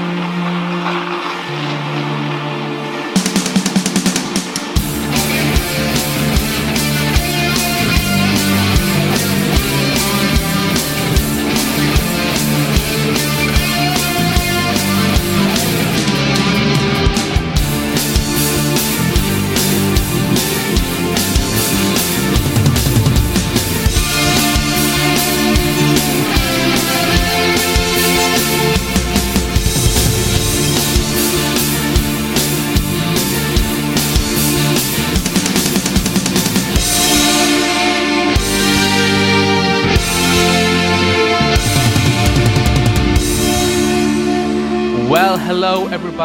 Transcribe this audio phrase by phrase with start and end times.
[0.00, 0.29] Well,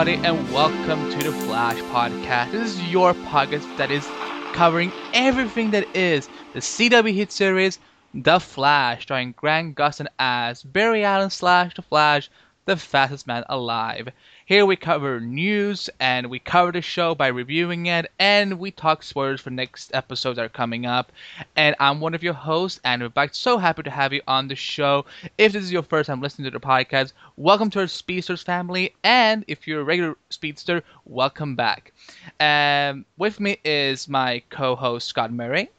[0.08, 2.52] everybody, and welcome to the Flash Podcast.
[2.52, 4.06] This is your podcast that is
[4.54, 7.80] covering everything that is the CW hit series,
[8.14, 12.30] The Flash, starring Grant Gustin as Barry Allen slash The Flash,
[12.66, 14.10] the fastest man alive.
[14.48, 19.02] Here we cover news and we cover the show by reviewing it, and we talk
[19.02, 21.12] spoilers for next episodes that are coming up.
[21.56, 23.34] And I'm one of your hosts, Andrew Back.
[23.34, 25.06] So happy to have you on the show.
[25.40, 28.94] If this is your first time listening to the podcast, welcome to our Speedsters family.
[29.04, 31.92] And if you're a regular Speedster, welcome back.
[32.40, 35.72] Um, with me is my co-host Scott Murray.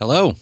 [0.00, 0.34] Hello.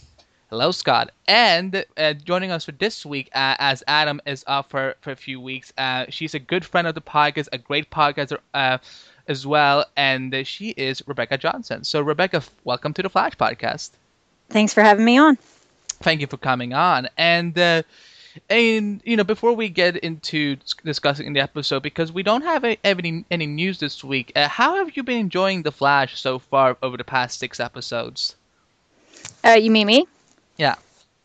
[0.49, 1.11] Hello, Scott.
[1.27, 5.17] And uh, joining us for this week, uh, as Adam is off for, for a
[5.17, 8.79] few weeks, uh, she's a good friend of the podcast, a great podcaster uh,
[9.27, 11.83] as well, and she is Rebecca Johnson.
[11.83, 13.91] So, Rebecca, welcome to the Flash Podcast.
[14.49, 15.37] Thanks for having me on.
[15.89, 17.09] Thank you for coming on.
[17.19, 17.83] And, uh,
[18.49, 23.25] and you know, before we get into discussing the episode, because we don't have any
[23.33, 26.97] any news this week, uh, how have you been enjoying the Flash so far over
[26.97, 28.37] the past six episodes?
[29.43, 30.07] Uh, you mean me?
[30.57, 30.77] Yeah.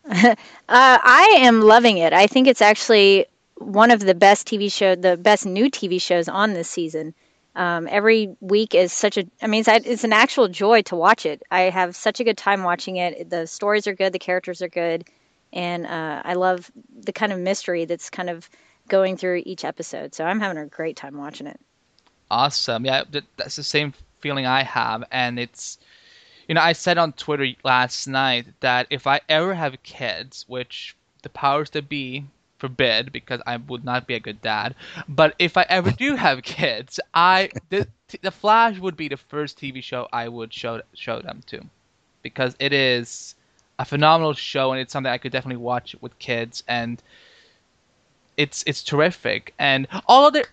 [0.70, 2.14] Uh, I am loving it.
[2.14, 3.26] I think it's actually
[3.58, 7.14] one of the best TV show, the best new TV shows on this season.
[7.58, 9.26] Um, every week is such a.
[9.42, 11.44] I mean, it's, it's an actual joy to watch it.
[11.52, 13.30] I have such a good time watching it.
[13.30, 15.04] The stories are good, the characters are good,
[15.52, 18.50] and uh, I love the kind of mystery that's kind of
[18.88, 20.16] going through each episode.
[20.16, 21.60] So I'm having a great time watching it.
[22.30, 22.86] Awesome.
[22.86, 23.04] Yeah,
[23.36, 25.78] that's the same feeling I have, and it's,
[26.52, 30.98] you know, I said on Twitter last night that if I ever have kids, which
[31.22, 32.26] the powers that be
[32.58, 34.76] forbid, because I would not be a good dad,
[35.08, 37.88] but if I ever do have kids, I the
[38.22, 41.64] the Flash would be the first TV show I would show show them to,
[42.22, 43.34] because it is
[43.80, 47.02] a phenomenal show and it's something I could definitely watch with kids and
[48.36, 49.54] it's it's terrific.
[49.58, 50.48] And all of there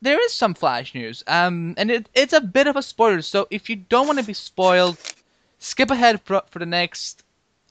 [0.00, 3.22] there is some flash news um and it, it's a bit of a spoiler.
[3.22, 4.98] So if you don't want to be spoiled
[5.66, 7.24] skip ahead for, for the next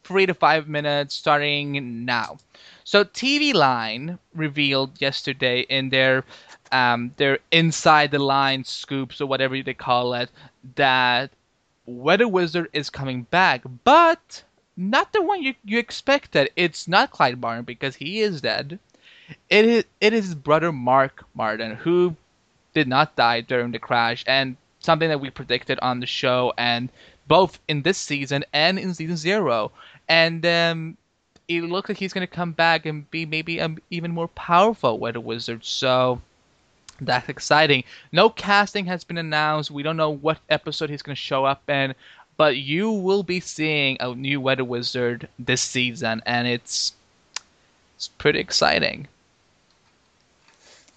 [0.03, 2.37] three to five minutes starting now.
[2.83, 6.23] So TVLine revealed yesterday in their
[6.71, 10.29] um their inside the line scoops or whatever they call it
[10.75, 11.31] that
[11.85, 14.43] weather wizard is coming back but
[14.77, 16.49] not the one you, you expected.
[16.55, 18.77] It's not Clyde Mardon because he is dead.
[19.49, 22.15] It is it is his brother Mark Mardon who
[22.73, 26.89] did not die during the crash and something that we predicted on the show and
[27.27, 29.71] both in this season and in season zero.
[30.07, 30.97] And um,
[31.47, 34.99] it looks like he's going to come back and be maybe an even more powerful
[34.99, 36.21] weather wizard so
[37.01, 37.83] that's exciting.
[38.13, 39.69] No casting has been announced.
[39.69, 41.93] We don't know what episode he's going to show up in
[42.37, 46.93] but you will be seeing a new weather wizard this season and it's
[47.95, 49.07] it's pretty exciting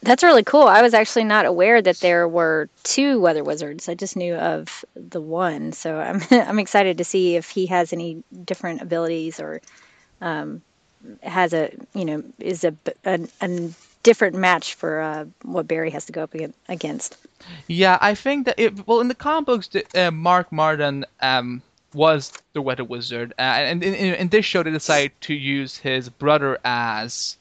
[0.02, 0.62] That's really cool.
[0.62, 3.88] I was actually not aware that there were two weather wizards.
[3.88, 5.72] I just knew of the one.
[5.72, 9.60] So I'm I'm excited to see if he has any different abilities or
[10.20, 10.62] um,
[11.22, 13.70] has a you know is a a, a
[14.02, 16.34] different match for uh, what Barry has to go up
[16.68, 17.16] against.
[17.66, 21.60] Yeah, I think that it, well in the comic books, uh, Mark Mardon um,
[21.92, 26.08] was the Weather Wizard, uh, and in, in this show they decided to use his
[26.08, 27.36] brother as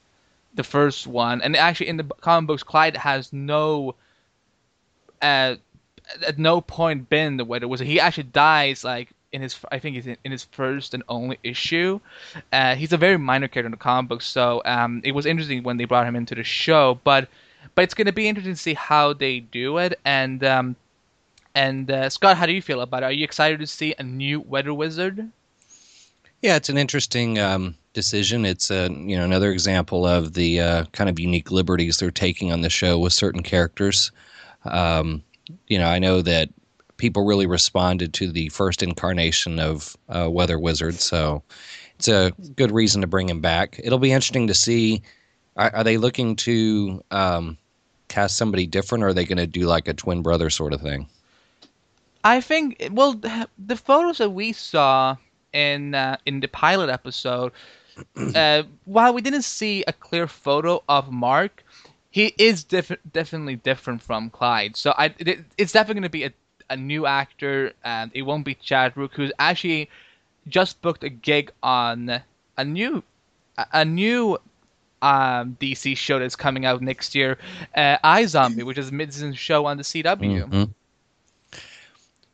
[0.58, 3.96] the first one, and actually in the comic books, Clyde has no,
[5.22, 5.56] uh,
[6.26, 7.88] at no point been the Weather Wizard.
[7.88, 11.38] He actually dies like in his, I think he's in, in his first and only
[11.44, 12.00] issue.
[12.52, 15.64] Uh, he's a very minor character in the comic books, so um, it was interesting
[15.64, 17.30] when they brought him into the show, but
[17.76, 20.00] but it's going to be interesting to see how they do it.
[20.04, 20.76] And um,
[21.54, 23.06] and uh, Scott, how do you feel about it?
[23.08, 25.30] Are you excited to see a new Weather Wizard?
[26.42, 28.46] Yeah, it's an interesting um, decision.
[28.46, 32.52] It's a you know another example of the uh, kind of unique liberties they're taking
[32.54, 34.12] on the show with certain characters.
[34.66, 35.24] Um,
[35.68, 36.50] you know, I know that
[36.98, 41.42] people really responded to the first incarnation of uh, Weather Wizard, so
[41.96, 43.80] it's a good reason to bring him back.
[43.84, 45.02] It'll be interesting to see.
[45.56, 47.58] Are, are they looking to um,
[48.10, 50.82] cast somebody different, or are they going to do like a twin brother sort of
[50.82, 51.08] thing?
[52.24, 55.16] I think well, the photos that we saw
[55.54, 57.52] in uh, in the pilot episode,
[58.36, 61.64] uh, while we didn't see a clear photo of Mark,
[62.10, 64.76] he is diff- definitely different from Clyde.
[64.76, 66.32] So I, it, it's definitely going to be a,
[66.70, 69.90] a new actor, and it won't be Chad Rook, who's actually
[70.48, 72.22] just booked a gig on
[72.58, 73.04] a new
[73.74, 74.38] a new
[75.02, 77.38] um, DC show that's coming out next year,
[77.76, 80.48] uh, iZombie, which is a mid-season show on the CW.
[80.48, 80.64] Mm-hmm.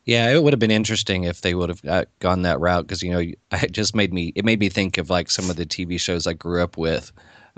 [0.06, 3.12] Yeah, it would have been interesting if they would have gone that route because you
[3.12, 3.20] know
[3.64, 6.28] it just made me it made me think of like some of the TV shows
[6.28, 7.12] I grew up with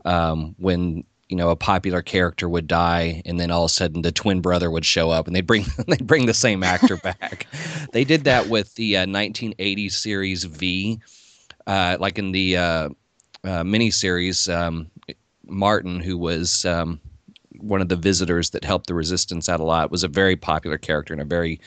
[0.06, 4.03] um, when you know a popular character would die and then all of a sudden
[4.03, 7.47] the twin brother would show up and they'd bring they'd bring the same actor back.
[7.94, 11.00] they did that with the uh, 1980 series V,
[11.65, 12.89] uh, like in the uh,
[13.44, 14.53] uh, miniseries.
[14.53, 14.91] Um,
[15.48, 17.00] Martin, who was um,
[17.59, 20.77] one of the visitors that helped the resistance out a lot, was a very popular
[20.77, 21.59] character and a very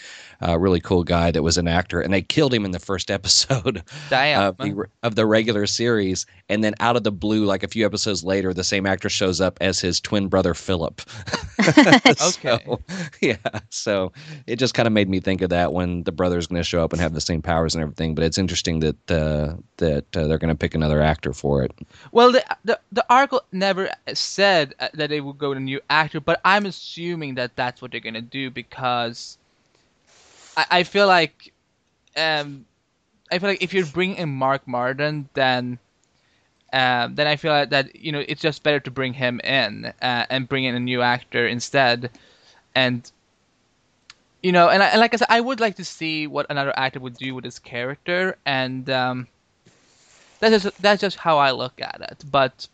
[0.46, 3.10] uh, really cool guy that was an actor, and they killed him in the first
[3.18, 6.26] episode of the, of the regular series.
[6.48, 9.40] And then out of the blue, like a few episodes later, the same actor shows
[9.40, 11.02] up as his twin brother Philip.
[11.68, 12.14] okay.
[12.16, 12.80] So,
[13.20, 13.36] yeah.
[13.70, 14.12] So
[14.46, 16.82] it just kind of made me think of that when the brother's going to show
[16.82, 18.14] up and have the same powers and everything.
[18.14, 21.72] But it's interesting that uh, that uh, they're going to pick another actor for it.
[22.12, 25.80] Well, the, the the article never said uh, that they would go with a new
[25.90, 29.38] actor, but I'm assuming that that's what they're going to do because
[30.58, 31.52] I, I feel like
[32.16, 32.66] um,
[33.30, 35.78] I feel like if you're bringing in Mark Mardon, then
[36.72, 39.86] um, then I feel like that you know it's just better to bring him in
[40.02, 42.10] uh, and bring in a new actor instead,
[42.74, 43.10] and
[44.42, 46.72] you know, and, I, and like I said, I would like to see what another
[46.76, 49.28] actor would do with his character, and um,
[50.40, 52.24] that's just that's just how I look at it.
[52.30, 52.66] But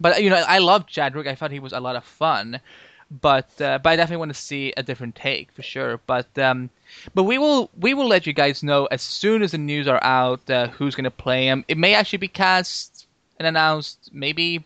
[0.00, 1.26] but you know, I love Chad Rook.
[1.26, 2.60] I thought he was a lot of fun,
[3.10, 6.00] but uh, but I definitely want to see a different take for sure.
[6.06, 6.70] But um,
[7.14, 10.02] but we will we will let you guys know as soon as the news are
[10.02, 11.64] out uh, who's going to play him.
[11.68, 13.06] It may actually be cast
[13.38, 14.64] and announced maybe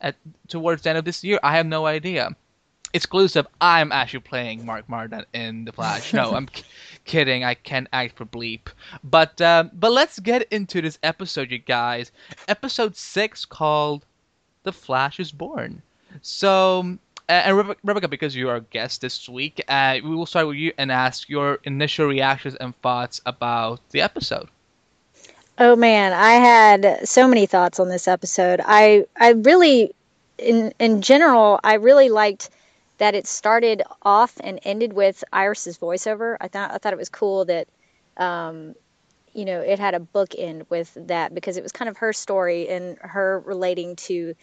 [0.00, 0.16] at
[0.48, 1.38] towards the end of this year.
[1.42, 2.36] I have no idea.
[2.94, 3.46] Exclusive.
[3.60, 6.14] I'm actually playing Mark Mardon in the Flash.
[6.14, 6.48] No, I'm
[7.04, 7.44] kidding.
[7.44, 8.68] I can't act for bleep.
[9.04, 12.12] But um, but let's get into this episode, you guys.
[12.48, 14.04] Episode six called
[14.62, 15.82] "The Flash is Born."
[16.22, 20.46] So uh, and Rebecca, because you are a guest this week, uh, we will start
[20.46, 24.48] with you and ask your initial reactions and thoughts about the episode.
[25.58, 28.60] Oh man, I had so many thoughts on this episode.
[28.64, 29.92] I I really,
[30.38, 32.50] in in general, I really liked
[32.98, 36.36] that it started off and ended with Iris's voiceover.
[36.40, 37.68] I thought I thought it was cool that,
[38.16, 38.74] um,
[39.34, 42.68] you know, it had a bookend with that because it was kind of her story
[42.68, 44.34] and her relating to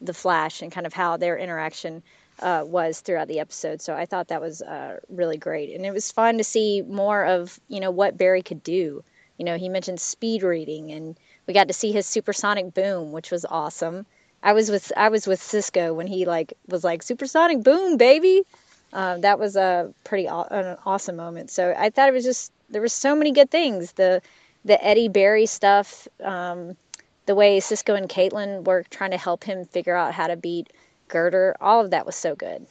[0.00, 2.02] the Flash and kind of how their interaction
[2.40, 3.80] uh, was throughout the episode.
[3.80, 7.24] So I thought that was uh, really great, and it was fun to see more
[7.24, 9.04] of you know what Barry could do.
[9.38, 11.16] You know, he mentioned speed reading, and
[11.46, 14.06] we got to see his supersonic boom, which was awesome.
[14.42, 18.42] I was with I was with Cisco when he like was like supersonic boom, baby.
[18.92, 21.50] Uh, that was a pretty aw- an awesome moment.
[21.50, 23.92] So I thought it was just there were so many good things.
[23.92, 24.20] The
[24.64, 26.76] the Eddie Barry stuff, um,
[27.26, 30.72] the way Cisco and Caitlin were trying to help him figure out how to beat
[31.08, 32.66] girder, all of that was so good.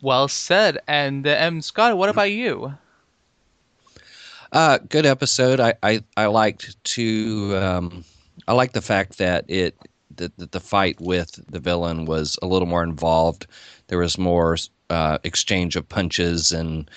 [0.00, 0.78] Well said.
[0.88, 2.74] And uh, um, Scott, what about you?
[4.52, 5.60] Uh, good episode.
[5.60, 8.04] I, I, I liked to um,
[8.46, 9.76] I like the fact that it
[10.16, 13.46] that, that the fight with the villain was a little more involved.
[13.86, 14.58] There was more
[14.90, 16.90] uh, exchange of punches and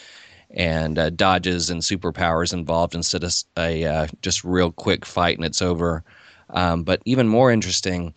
[0.52, 5.46] and uh, dodges and superpowers involved instead of a uh, just real quick fight and
[5.46, 6.04] it's over.
[6.50, 8.14] Um, but even more interesting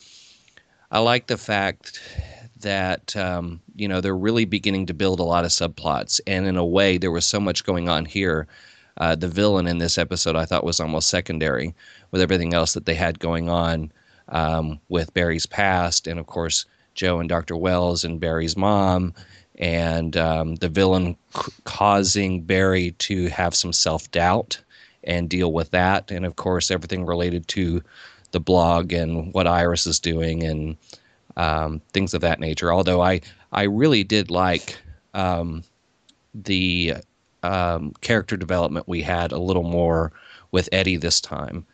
[0.90, 2.00] I like the fact
[2.61, 6.57] that um, you know they're really beginning to build a lot of subplots, and in
[6.57, 8.47] a way, there was so much going on here.
[8.97, 11.75] Uh, the villain in this episode, I thought, was almost secondary
[12.11, 13.92] with everything else that they had going on
[14.30, 16.64] um, with Barry's past, and of course,
[16.95, 17.57] Joe and Dr.
[17.57, 19.14] Wells and Barry's mom,
[19.57, 24.61] and um, the villain c- causing Barry to have some self doubt
[25.04, 27.83] and deal with that, and of course, everything related to
[28.31, 30.77] the blog and what Iris is doing and
[31.37, 32.73] um, things of that nature.
[32.73, 33.21] Although I
[33.53, 34.77] I really did like
[35.15, 35.65] um,
[36.35, 36.95] the
[37.43, 40.13] um, character development we had a little more
[40.51, 41.67] with Eddie this time.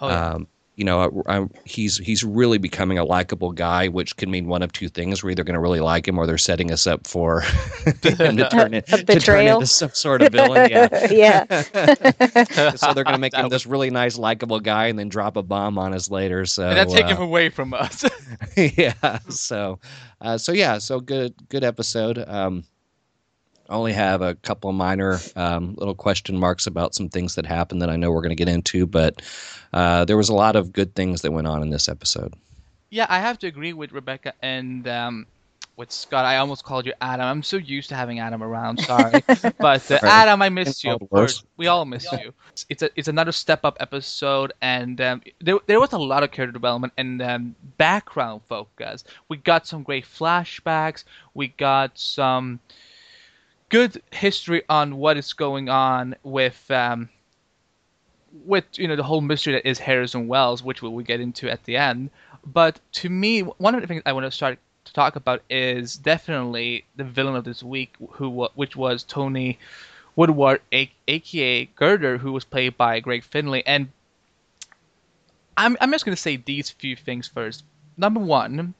[0.00, 0.38] Oh, yeah.
[0.76, 4.62] You know, I, I, he's he's really becoming a likable guy, which can mean one
[4.62, 7.06] of two things: we're either going to really like him, or they're setting us up
[7.06, 7.40] for
[8.02, 10.70] him to turn, it, to turn into some sort of villain.
[10.74, 11.44] Yeah, yeah.
[12.74, 15.42] so they're going to make him this really nice, likable guy, and then drop a
[15.42, 16.44] bomb on us later.
[16.44, 18.04] So and take uh, him away from us.
[18.56, 19.18] yeah.
[19.28, 19.78] So,
[20.20, 20.78] uh, so yeah.
[20.78, 22.18] So good, good episode.
[22.18, 22.64] Um,
[23.68, 27.82] only have a couple of minor um, little question marks about some things that happened
[27.82, 29.22] that I know we're going to get into, but
[29.72, 32.34] uh, there was a lot of good things that went on in this episode.
[32.90, 35.26] Yeah, I have to agree with Rebecca and um,
[35.76, 36.24] with Scott.
[36.24, 37.26] I almost called you Adam.
[37.26, 38.80] I'm so used to having Adam around.
[38.80, 39.20] Sorry,
[39.58, 40.92] but uh, Adam, I miss you.
[40.92, 42.22] Of course, we all miss yeah.
[42.22, 42.34] you.
[42.68, 46.30] It's a it's another step up episode, and um, there there was a lot of
[46.30, 49.04] character development and um, background focus.
[49.28, 51.04] We got some great flashbacks.
[51.34, 52.60] We got some
[53.74, 57.08] good history on what is going on with um,
[58.46, 61.50] with you know the whole mystery that is Harrison Wells, which we will get into
[61.50, 62.10] at the end.
[62.46, 65.96] But to me, one of the things I want to start to talk about is
[65.96, 69.58] definitely the villain of this week, who which was Tony
[70.14, 73.66] Woodward, aka Girder, who was played by Greg Finley.
[73.66, 73.88] And
[75.56, 77.64] I'm I'm just going to say these few things first.
[77.96, 78.74] Number one,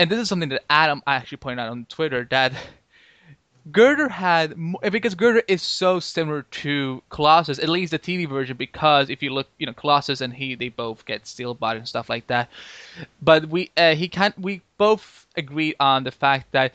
[0.00, 2.54] and this is something that Adam actually pointed out on Twitter that
[3.72, 4.54] Girder had
[4.92, 8.56] because Girder is so similar to Colossus, at least the TV version.
[8.56, 11.88] Because if you look, you know, Colossus and he, they both get steel body and
[11.88, 12.48] stuff like that.
[13.20, 14.38] But we, uh, he can't.
[14.38, 16.74] We both agreed on the fact that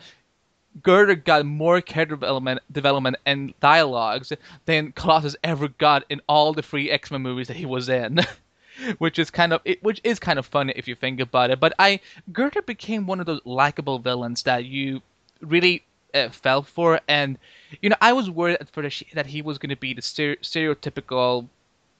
[0.84, 4.34] Girder got more character development, development and dialogues
[4.66, 8.20] than Colossus ever got in all the three X Men movies that he was in.
[8.98, 11.60] which is kind of it, which is kind of funny if you think about it.
[11.60, 12.00] But I
[12.34, 15.02] Girder became one of those likable villains that you
[15.42, 15.84] really
[16.14, 17.00] uh, fell for.
[17.08, 17.38] And
[17.82, 21.48] you know, I was worried at first that he was going to be the stereotypical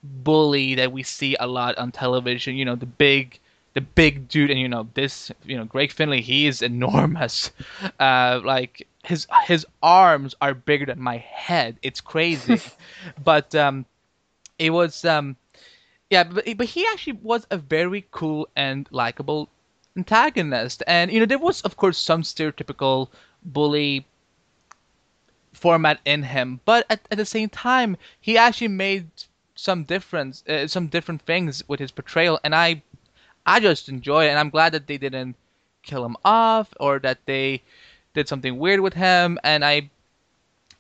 [0.04, 2.56] bully that we see a lot on television.
[2.56, 3.40] You know, the big
[3.74, 7.52] the big dude and you know this you know Greg Finley he is enormous
[8.00, 12.60] uh like his his arms are bigger than my head it's crazy
[13.24, 13.86] but um
[14.60, 15.36] it was um
[16.10, 19.50] yeah but, but he actually was a very cool and likable
[19.98, 23.10] antagonist and you know there was of course some stereotypical
[23.44, 24.06] bully
[25.54, 29.08] format in him, but at, at the same time, he actually made
[29.56, 32.82] some difference, uh, some different things with his portrayal, and I,
[33.46, 35.36] I just enjoy it, and I'm glad that they didn't
[35.84, 37.62] kill him off or that they
[38.14, 39.90] did something weird with him, and I,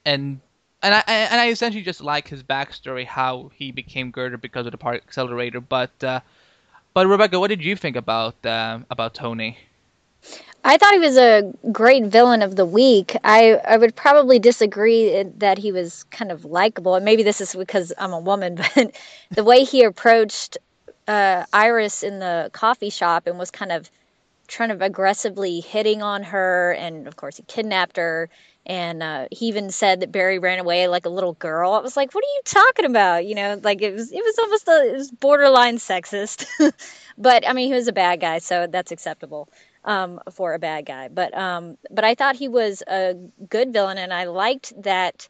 [0.05, 0.39] and
[0.83, 4.71] and I and I essentially just like his backstory, how he became Girder because of
[4.71, 5.61] the Particle Accelerator.
[5.61, 6.21] But uh,
[6.93, 9.57] but Rebecca, what did you think about uh, about Tony?
[10.63, 13.15] I thought he was a great villain of the week.
[13.23, 16.95] I, I would probably disagree that he was kind of likable.
[16.95, 18.95] And maybe this is because I'm a woman, but
[19.31, 20.57] the way he approached
[21.07, 23.89] uh, Iris in the coffee shop and was kind of
[24.47, 26.73] trying to aggressively hitting on her.
[26.73, 28.29] And of course, he kidnapped her.
[28.67, 31.73] And uh, he even said that Barry ran away like a little girl.
[31.73, 34.37] I was like, "What are you talking about?" You know, like it was it was
[34.37, 36.45] almost a, it was borderline sexist.
[37.17, 39.49] but I mean, he was a bad guy, so that's acceptable
[39.83, 41.07] um, for a bad guy.
[41.07, 43.15] But um, but I thought he was a
[43.49, 45.27] good villain, and I liked that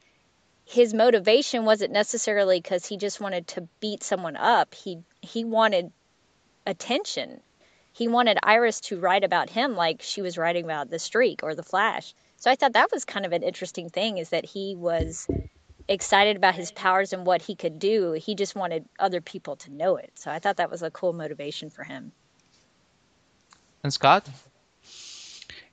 [0.65, 4.74] his motivation wasn't necessarily because he just wanted to beat someone up.
[4.75, 5.91] He he wanted
[6.65, 7.41] attention.
[7.93, 11.55] He wanted Iris to write about him like she was writing about the Streak or
[11.55, 12.13] the Flash.
[12.38, 15.27] So I thought that was kind of an interesting thing is that he was
[15.88, 18.13] excited about his powers and what he could do.
[18.13, 20.12] He just wanted other people to know it.
[20.15, 22.13] So I thought that was a cool motivation for him.
[23.83, 24.29] And Scott?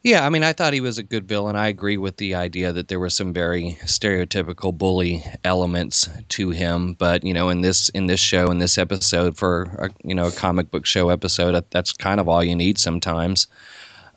[0.04, 1.56] Yeah, I mean, I thought he was a good villain.
[1.56, 6.94] I agree with the idea that there were some very stereotypical bully elements to him,
[6.94, 10.28] but you know, in this in this show, in this episode, for a, you know
[10.28, 13.48] a comic book show episode, that's kind of all you need sometimes.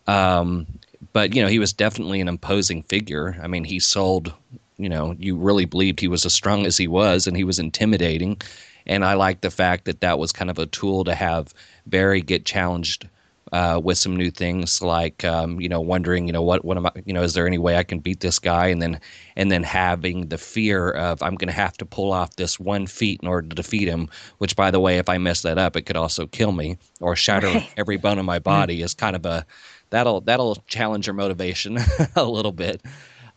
[0.05, 0.67] Um,
[1.13, 3.37] but you know, he was definitely an imposing figure.
[3.41, 4.33] I mean, he sold.
[4.77, 7.59] You know, you really believed he was as strong as he was, and he was
[7.59, 8.39] intimidating.
[8.85, 11.53] And I like the fact that that was kind of a tool to have
[11.85, 13.07] Barry get challenged
[13.51, 16.85] uh, with some new things like um, you know wondering you know what what am
[16.85, 18.99] I you know is there any way I can beat this guy and then
[19.35, 22.87] and then having the fear of I'm going to have to pull off this one
[22.87, 25.75] feat in order to defeat him which by the way if I mess that up
[25.75, 27.69] it could also kill me or shatter right.
[27.77, 28.43] every bone in my hmm.
[28.43, 28.83] body mm.
[28.83, 29.45] is kind of a
[29.89, 31.77] that'll that'll challenge your motivation
[32.15, 32.81] a little bit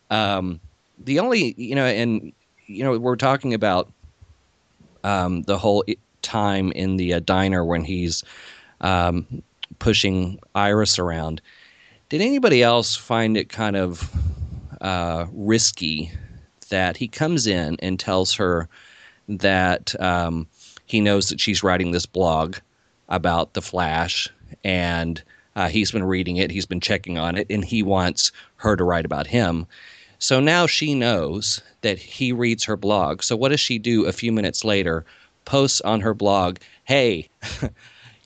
[0.09, 0.59] um,
[1.03, 2.31] the only you know and
[2.67, 3.91] you know we're talking about
[5.03, 5.83] um, the whole
[6.21, 8.23] time in the uh, diner when he's
[8.81, 9.25] um,
[9.79, 11.41] pushing Iris around.
[12.09, 14.11] Did anybody else find it kind of
[14.81, 16.11] uh, risky
[16.69, 18.67] that he comes in and tells her
[19.27, 20.47] that um,
[20.85, 22.57] he knows that she's writing this blog
[23.09, 24.29] about the Flash,
[24.63, 25.21] and
[25.55, 28.83] uh, he's been reading it, he's been checking on it, and he wants her to
[28.83, 29.65] write about him.
[30.19, 33.21] So now she knows that he reads her blog.
[33.21, 35.05] So what does she do a few minutes later?
[35.45, 37.29] Posts on her blog, "Hey,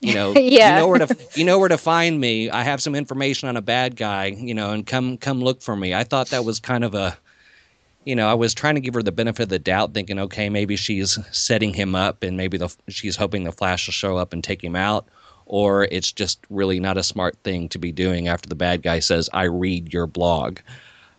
[0.00, 0.60] you know, Yeah.
[0.60, 2.50] you know where to you know where to find me.
[2.50, 5.76] I have some information on a bad guy, you know, and come come look for
[5.76, 7.18] me." I thought that was kind of a
[8.04, 10.48] you know, I was trying to give her the benefit of the doubt, thinking, okay,
[10.48, 14.32] maybe she's setting him up, and maybe the she's hoping the Flash will show up
[14.32, 15.06] and take him out,
[15.46, 19.00] or it's just really not a smart thing to be doing after the bad guy
[19.00, 20.60] says, "I read your blog."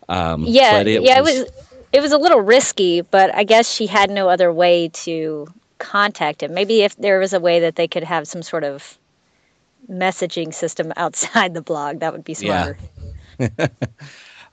[0.08, 1.50] Um, Yeah, it yeah, was, it was
[1.92, 5.46] it was a little risky, but I guess she had no other way to
[5.82, 6.54] contact him.
[6.54, 8.98] Maybe if there was a way that they could have some sort of
[9.90, 12.72] messaging system outside the blog, that would be Yeah.
[12.72, 12.78] smarter.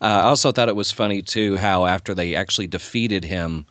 [0.02, 3.66] Uh, I also thought it was funny too how after they actually defeated him,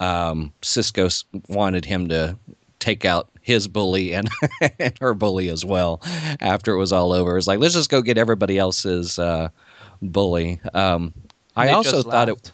[0.00, 1.08] um, Cisco
[1.48, 2.36] wanted him to
[2.78, 4.28] take out his bully and,
[4.78, 6.00] and her bully as well.
[6.40, 9.48] After it was all over, it's like let's just go get everybody else's uh,
[10.00, 10.60] bully.
[10.72, 11.12] Um,
[11.56, 12.52] I also just thought it.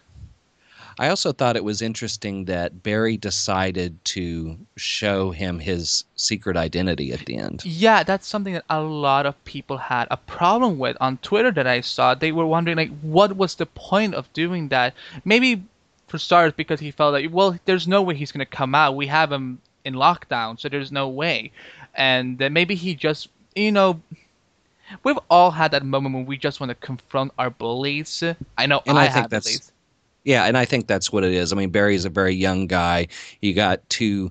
[0.99, 7.13] I also thought it was interesting that Barry decided to show him his secret identity
[7.13, 7.65] at the end.
[7.65, 11.67] Yeah, that's something that a lot of people had a problem with on Twitter that
[11.69, 12.15] I saw.
[12.15, 14.95] They were wondering like what was the point of doing that?
[15.25, 15.63] Maybe
[16.09, 18.97] for starters because he felt like well, there's no way he's going to come out.
[18.97, 21.53] We have him in lockdown, so there's no way.
[21.95, 24.01] And then maybe he just, you know,
[25.05, 28.23] we've all had that moment when we just want to confront our bullies.
[28.57, 29.73] I know And I, I think have bullies.
[30.29, 31.55] Yeah, and I think that's what it is.
[31.55, 33.09] I mean, Barry's a very young guy.
[33.41, 34.31] You got two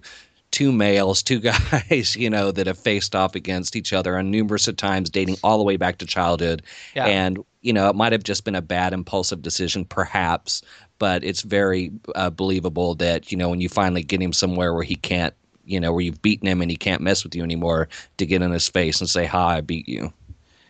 [0.52, 1.40] two males, two
[1.90, 5.38] guys, you know, that have faced off against each other on numerous of times, dating
[5.44, 6.62] all the way back to childhood.
[6.96, 7.08] Yeah.
[7.08, 10.62] And you know, it might have just been a bad impulsive decision, perhaps,
[11.00, 14.84] but it's very uh, believable that you know when you finally get him somewhere where
[14.84, 15.34] he can't,
[15.66, 18.44] you know, where you've beaten him and he can't mess with you anymore, to get
[18.44, 20.14] in his face and say, "Hi, I beat you."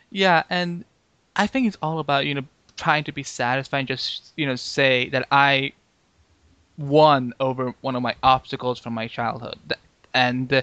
[0.10, 0.86] Yeah, and
[1.36, 2.46] I think it's all about, you know,
[2.78, 5.74] trying to be satisfied and just, you know, say that I
[6.78, 9.58] won over one of my obstacles from my childhood.
[10.14, 10.62] And uh,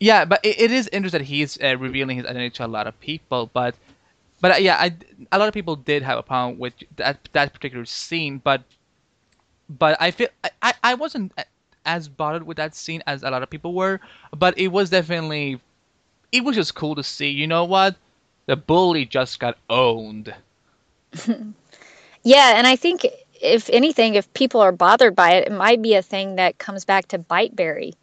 [0.00, 2.86] yeah, but it, it is interesting that he's uh, revealing his identity to a lot
[2.86, 3.74] of people, but
[4.40, 4.94] but uh, yeah, I,
[5.32, 8.62] a lot of people did have a problem with that that particular scene, but
[9.68, 10.28] but I feel
[10.62, 11.32] I, I wasn't
[11.86, 14.00] as bothered with that scene as a lot of people were,
[14.36, 15.60] but it was definitely
[16.32, 17.30] it was just cool to see.
[17.30, 17.96] You know what?
[18.46, 20.34] The bully just got owned.
[22.24, 23.06] Yeah, and I think
[23.40, 26.84] if anything, if people are bothered by it, it might be a thing that comes
[26.84, 27.94] back to bite Barry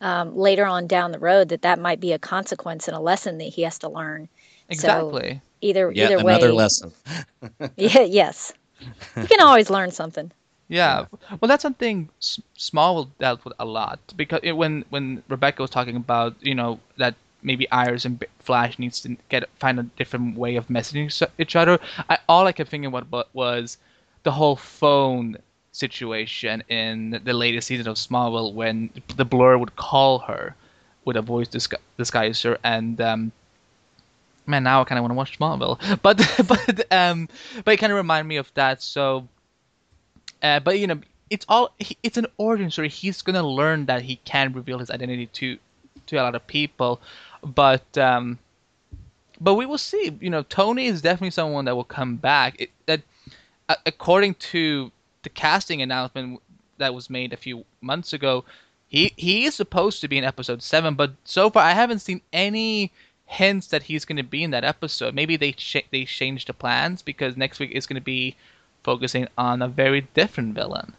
[0.00, 1.48] um, later on down the road.
[1.50, 4.28] That that might be a consequence and a lesson that he has to learn.
[4.68, 5.40] Exactly.
[5.60, 6.92] Either Yet either another way, lesson.
[7.76, 8.52] Yeah, yes,
[9.20, 10.32] you can always learn something.
[10.68, 11.06] Yeah.
[11.40, 15.70] Well, that's something S- Smallville dealt with a lot because it, when when Rebecca was
[15.70, 20.36] talking about you know that maybe Iris and Flash needs to get find a different
[20.36, 21.78] way of messaging each other.
[22.08, 23.78] I, all I kept thinking about was
[24.22, 25.36] the whole phone
[25.72, 30.54] situation in the latest season of Smallville when the Blur would call her
[31.04, 33.32] with a voice disgu- disguiser and um,
[34.46, 37.28] man, now I kind of want to watch Smallville, but but um,
[37.64, 38.82] but it kind of reminded me of that.
[38.82, 39.28] So,
[40.42, 41.00] uh, but you know,
[41.30, 42.88] it's all it's an origin story.
[42.88, 45.58] He's gonna learn that he can reveal his identity to
[46.06, 47.00] to a lot of people,
[47.42, 48.38] but um,
[49.40, 50.16] but we will see.
[50.20, 52.60] You know, Tony is definitely someone that will come back.
[52.60, 53.02] It, that
[53.86, 54.90] according to
[55.22, 56.40] the casting announcement
[56.78, 58.44] that was made a few months ago,
[58.88, 62.20] he he is supposed to be in episode seven, but so far I haven't seen
[62.32, 62.92] any
[63.26, 65.14] hints that he's going to be in that episode.
[65.14, 68.36] Maybe they ch- they changed the plans because next week is going to be
[68.82, 70.94] focusing on a very different villain.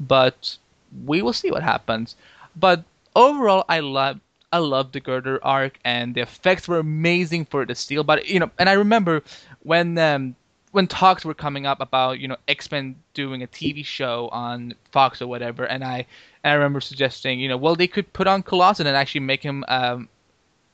[0.00, 0.56] But
[1.04, 2.16] we will see what happens.
[2.56, 4.20] But overall, I love
[4.56, 8.02] I loved the Girder arc, and the effects were amazing for the steel.
[8.04, 9.22] But you know, and I remember
[9.60, 10.34] when um,
[10.72, 14.72] when talks were coming up about you know X Men doing a TV show on
[14.92, 16.06] Fox or whatever, and I
[16.42, 19.42] and I remember suggesting you know well they could put on Colossus and actually make
[19.42, 20.08] him um,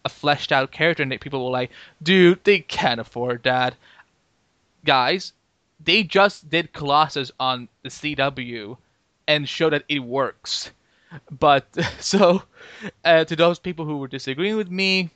[0.05, 3.75] a fleshed out character, and people were like, dude, they can't afford that.
[4.85, 5.33] Guys,
[5.85, 8.77] they just did Colossus on the CW
[9.27, 10.71] and show that it works.
[11.39, 11.67] But
[12.01, 12.43] so,
[13.05, 15.11] uh, to those people who were disagreeing with me,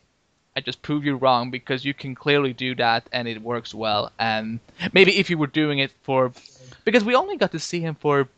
[0.56, 4.10] I just prove you wrong because you can clearly do that and it works well.
[4.18, 4.58] And
[4.92, 6.32] maybe if you were doing it for,
[6.84, 8.28] because we only got to see him for,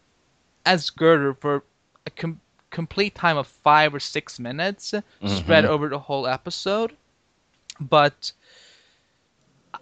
[0.67, 1.63] as Girder for
[2.07, 2.41] a com-
[2.71, 4.95] complete time of five or six minutes,
[5.27, 6.93] spread over the whole episode.
[7.81, 8.33] But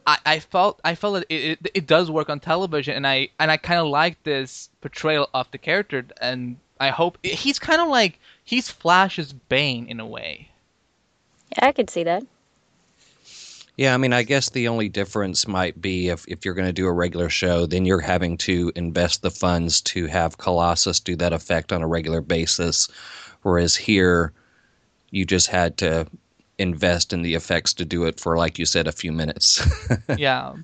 [0.06, 3.30] I, I felt I felt that it, it, it does work on television, and I
[3.38, 7.80] and I kind of like this portrayal of the character, and I hope he's kind
[7.80, 10.50] of like he's Flash's Bane in a way.
[11.56, 12.24] Yeah, I could see that.
[13.76, 16.72] Yeah, I mean, I guess the only difference might be if, if you're going to
[16.72, 21.14] do a regular show, then you're having to invest the funds to have Colossus do
[21.16, 22.88] that effect on a regular basis.
[23.42, 24.32] Whereas here,
[25.10, 26.06] you just had to
[26.58, 29.60] invest in the effects to do it for, like you said, a few minutes.
[30.16, 30.52] yeah.
[30.52, 30.62] Well,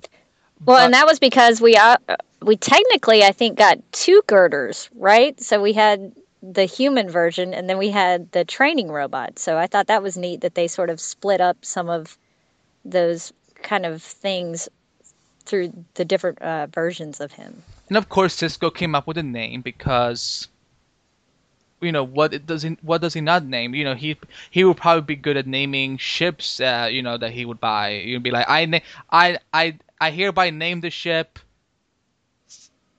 [0.77, 1.97] But- and that was because we uh,
[2.43, 5.39] we technically I think got two girders, right?
[5.41, 9.39] So we had the human version and then we had the training robot.
[9.39, 12.17] So I thought that was neat that they sort of split up some of
[12.83, 14.67] those kind of things
[15.45, 17.63] through the different uh, versions of him.
[17.89, 20.47] And of course, Cisco came up with a name because,
[21.81, 23.73] you know, what does he, what does he not name?
[23.73, 24.17] You know, he
[24.51, 26.59] he would probably be good at naming ships.
[26.59, 27.89] Uh, you know, that he would buy.
[27.91, 28.79] You'd be like, I na-
[29.11, 31.39] I I I hereby name the ship.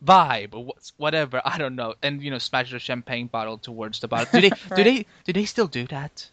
[0.04, 4.00] Vibe or what's- whatever I don't know, and you know, smash a champagne bottle towards
[4.00, 4.28] the bottom.
[4.32, 6.28] Do they do they do they still do that?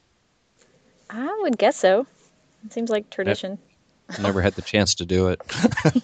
[1.10, 2.06] I would guess so.
[2.66, 3.58] It seems like tradition.
[4.22, 5.42] Never had the chance to do it.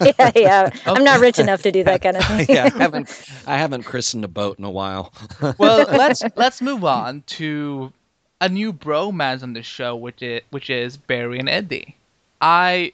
[0.18, 0.70] yeah, yeah.
[0.86, 2.46] I'm not rich enough to do that kind of thing.
[2.48, 5.12] yeah, I haven't I haven't christened a boat in a while.
[5.58, 7.92] well, let's let's move on to
[8.40, 11.96] a new bromance on the show, which is which is Barry and Eddie.
[12.40, 12.92] I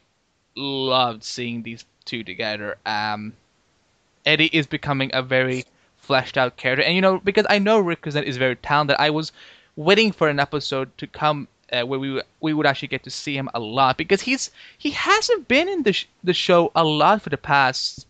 [0.56, 2.76] loved seeing these two together.
[2.84, 3.34] Um,
[4.24, 5.64] Eddie is becoming a very
[5.96, 8.96] fleshed out character, and you know because I know Rick Cosnett is very talented.
[8.98, 9.32] I was
[9.76, 13.36] waiting for an episode to come uh, where we we would actually get to see
[13.36, 17.22] him a lot because he's he hasn't been in the sh- the show a lot
[17.22, 18.06] for the past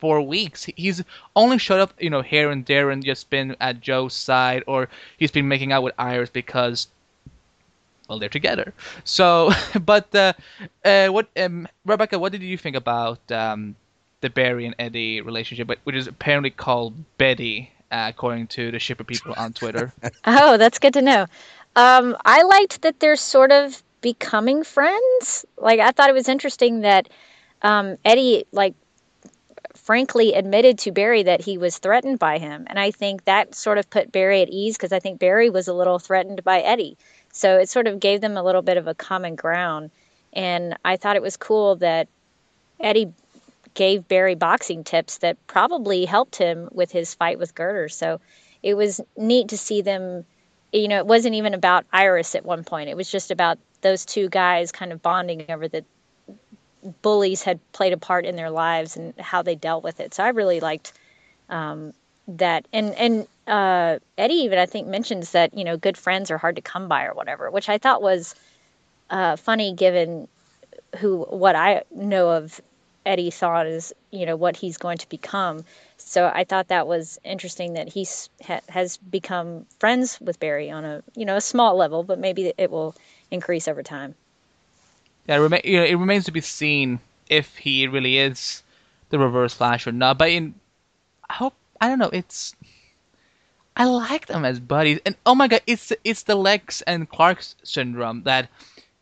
[0.00, 0.64] four weeks.
[0.76, 1.02] He's
[1.36, 4.88] only showed up, you know, here and there, and just been at Joe's side, or
[5.18, 6.88] he's been making out with Iris because,
[8.08, 8.72] well, they're together.
[9.04, 9.52] So,
[9.84, 10.32] but uh,
[10.84, 13.76] uh, what, um, Rebecca, what did you think about um,
[14.20, 18.78] the Barry and Eddie relationship, but which is apparently called Betty, uh, according to the
[18.78, 19.92] shipper people on Twitter?
[20.24, 21.26] Oh, that's good to know.
[21.76, 25.44] Um, I liked that they're sort of becoming friends.
[25.56, 27.08] Like I thought it was interesting that
[27.62, 28.74] um, Eddie, like,
[29.74, 33.78] frankly admitted to Barry that he was threatened by him, and I think that sort
[33.78, 36.96] of put Barry at ease because I think Barry was a little threatened by Eddie.
[37.32, 39.90] So it sort of gave them a little bit of a common ground,
[40.32, 42.08] and I thought it was cool that
[42.78, 43.12] Eddie
[43.74, 47.88] gave Barry boxing tips that probably helped him with his fight with Girder.
[47.88, 48.20] So
[48.62, 50.24] it was neat to see them.
[50.72, 52.88] You know, it wasn't even about Iris at one point.
[52.88, 55.84] It was just about those two guys kind of bonding over the
[57.02, 60.14] bullies had played a part in their lives and how they dealt with it.
[60.14, 60.92] So I really liked
[61.48, 61.92] um,
[62.28, 62.66] that.
[62.72, 66.56] And and uh, Eddie even I think mentions that you know good friends are hard
[66.56, 68.34] to come by or whatever, which I thought was
[69.10, 70.28] uh, funny given
[70.98, 72.60] who what I know of
[73.06, 75.64] Eddie thought is you know what he's going to become.
[75.96, 80.84] So I thought that was interesting that he's ha, has become friends with Barry on
[80.84, 82.94] a you know a small level, but maybe it will
[83.30, 84.14] increase over time.
[85.26, 88.62] Yeah, it, rema- you know, it remains to be seen if he really is
[89.10, 90.18] the Reverse Flash or not.
[90.18, 90.54] But in,
[91.28, 92.10] I hope I don't know.
[92.12, 92.54] It's
[93.76, 97.42] I like them as buddies, and oh my god, it's it's the Lex and Clark
[97.62, 98.48] syndrome that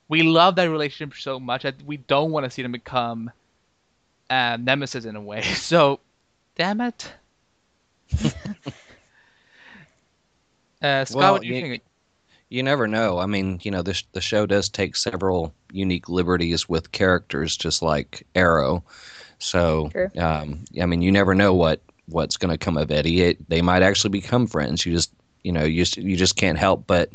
[0.08, 3.30] we love that relationship so much that we don't want to see them become
[4.30, 5.42] uh, nemesis in a way.
[5.54, 6.00] So,
[6.56, 7.12] damn it.
[10.82, 11.82] uh, Scott, Well, what do you you- think?
[12.50, 13.18] You never know.
[13.18, 17.82] I mean, you know, this the show does take several unique liberties with characters, just
[17.82, 18.82] like Arrow.
[19.38, 20.08] So, True.
[20.16, 23.20] um, I mean, you never know what what's going to come of Eddie.
[23.20, 24.86] It, they might actually become friends.
[24.86, 25.12] You just,
[25.44, 27.14] you know, you just, you just can't help but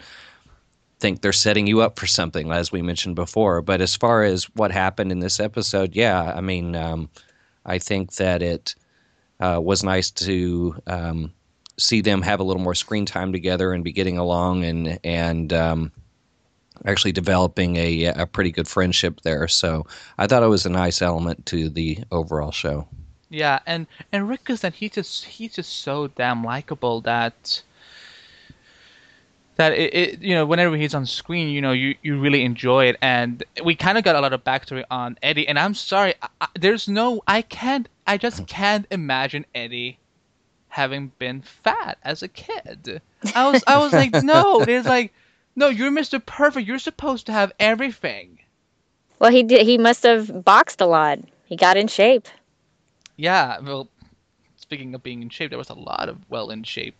[1.03, 3.61] think they're setting you up for something, as we mentioned before.
[3.61, 7.09] But as far as what happened in this episode, yeah, I mean, um,
[7.65, 8.73] I think that it
[9.41, 10.81] uh, was nice to.
[10.87, 11.33] Um,
[11.79, 15.51] see them have a little more screen time together and be getting along and and
[15.51, 15.91] um,
[16.85, 19.47] actually developing a a pretty good friendship there.
[19.47, 19.85] So
[20.17, 22.87] I thought it was a nice element to the overall show.
[23.29, 27.63] Yeah, and and Rick is that he just he's just so damn likable that
[29.55, 32.85] that it, it you know whenever he's on screen you know you you really enjoy
[32.85, 36.13] it and we kind of got a lot of backstory on Eddie and I'm sorry
[36.21, 38.47] I, I, there's no I can't I just mm.
[38.47, 39.97] can't imagine Eddie
[40.69, 42.99] having been fat as a kid.
[43.35, 45.13] I was I was like no there's like
[45.55, 46.23] no you're Mr.
[46.25, 48.39] Perfect you're supposed to have everything.
[49.19, 49.65] Well, he did.
[49.65, 51.19] He must have boxed a lot.
[51.45, 52.27] He got in shape.
[53.15, 53.87] Yeah, well,
[54.57, 56.95] speaking of being in shape, there was a lot of well in shape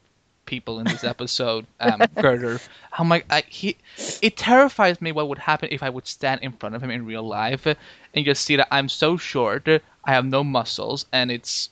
[0.45, 1.65] people in this episode.
[1.79, 2.59] Um, Girder,
[2.97, 3.77] I'm like, I, he,
[4.21, 7.05] it terrifies me what would happen if I would stand in front of him in
[7.05, 11.69] real life and just see that I'm so short, I have no muscles, and it's,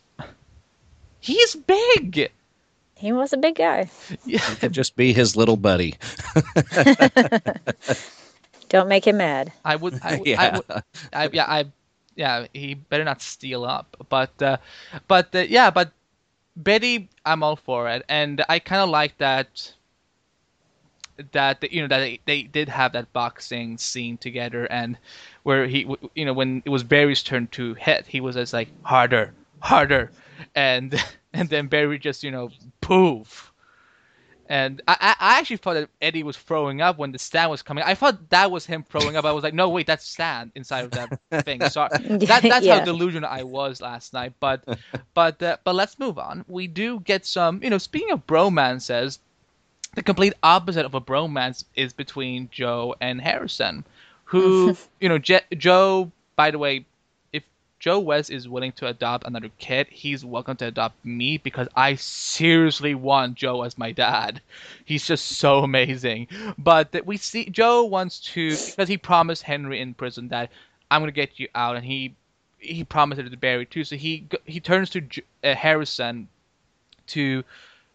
[1.19, 2.31] he's big.
[2.95, 3.89] He was a big guy.
[4.25, 5.95] Yeah, It could just be his little buddy.
[8.69, 9.51] Don't make him mad.
[9.65, 9.99] I would.
[10.03, 10.41] I, would, Yeah.
[10.41, 11.45] I would I, yeah.
[11.45, 11.65] I.
[12.15, 12.45] Yeah.
[12.53, 13.97] He better not steal up.
[14.07, 14.39] But.
[14.41, 14.57] Uh,
[15.07, 15.71] but uh, yeah.
[15.71, 15.91] But
[16.55, 19.73] Betty, I'm all for it, and I kind of like that.
[21.33, 24.97] That you know that they, they did have that boxing scene together, and
[25.43, 28.69] where he, you know, when it was Barry's turn to hit, he was just like
[28.83, 30.11] harder, harder,
[30.55, 30.95] and
[31.33, 32.49] and then Barry just you know
[32.81, 33.50] poof,
[34.51, 37.63] and I, I I actually thought that Eddie was throwing up when the stand was
[37.63, 37.83] coming.
[37.85, 39.25] I thought that was him throwing up.
[39.25, 41.11] I was like, no, wait, that's stand inside of that
[41.45, 41.65] thing.
[41.65, 41.91] Sorry,
[42.25, 42.77] that, that's Yeah.
[42.77, 44.33] how delusional I was last night.
[44.41, 44.65] But
[45.15, 46.45] but uh, but let's move on.
[46.47, 47.63] We do get some.
[47.63, 49.19] You know, speaking of bromances,
[49.95, 53.85] the complete opposite of a bromance is between Joe and Harrison,
[54.25, 56.11] who you know Je- Joe.
[56.35, 56.85] By the way, if
[57.81, 61.95] Joe West is willing to adopt another kid, he's welcome to adopt me because I
[61.95, 64.39] seriously want Joe as my dad.
[64.85, 66.27] He's just so amazing.
[66.59, 70.51] But we see Joe wants to because he promised Henry in prison that
[70.91, 72.13] I'm gonna get you out, and he
[72.59, 73.83] he promised it to Barry too.
[73.83, 75.01] So he he turns to
[75.43, 76.27] uh, Harrison
[77.07, 77.43] to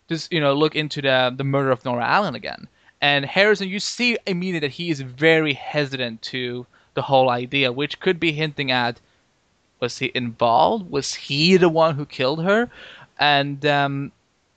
[0.08, 2.66] just you know look into the the murder of Nora Allen again.
[3.00, 8.00] And Harrison, you see immediately that he is very hesitant to the whole idea, which
[8.00, 9.00] could be hinting at
[9.80, 10.90] was he involved?
[10.90, 12.70] Was he the one who killed her?
[13.18, 14.12] And um,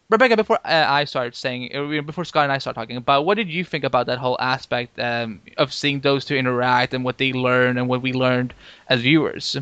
[0.10, 3.36] Rebecca, before uh, I started saying, uh, before Scott and I start talking about, what
[3.36, 7.20] did you think about that whole aspect um, of seeing those two interact and what
[7.20, 8.54] they learned and what we learned
[8.90, 9.56] as viewers?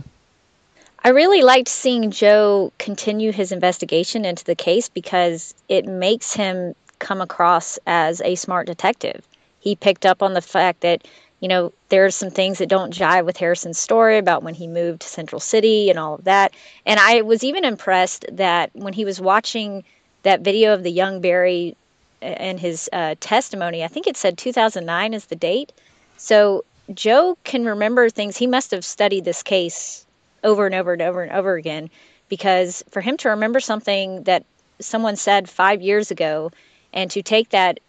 [1.04, 6.76] I really liked seeing Joe continue his investigation into the case because it makes him
[7.00, 9.26] come across as a smart detective.
[9.60, 11.08] He picked up on the fact that,
[11.40, 15.02] you know, there's some things that don't jive with Harrison's story about when he moved
[15.02, 16.54] to Central City and all of that.
[16.86, 19.84] And I was even impressed that when he was watching
[20.24, 21.76] that video of the young Barry
[22.22, 25.72] and his uh, testimony, I think it said 2009 is the date.
[26.18, 28.36] So Joe can remember things.
[28.38, 30.06] He must have studied this case
[30.44, 31.90] over and over and over and over again
[32.30, 34.44] because for him to remember something that
[34.80, 36.52] someone said five years ago
[36.94, 37.80] and to take that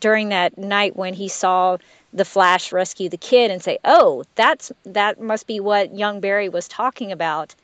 [0.00, 1.76] during that night when he saw
[2.16, 6.48] the flash rescue the kid and say oh that's that must be what young barry
[6.48, 7.54] was talking about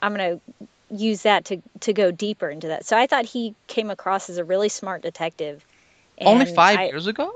[0.00, 0.64] i'm going to
[0.96, 4.38] use that to to go deeper into that so i thought he came across as
[4.38, 5.64] a really smart detective
[6.20, 7.30] Only five I- years ago?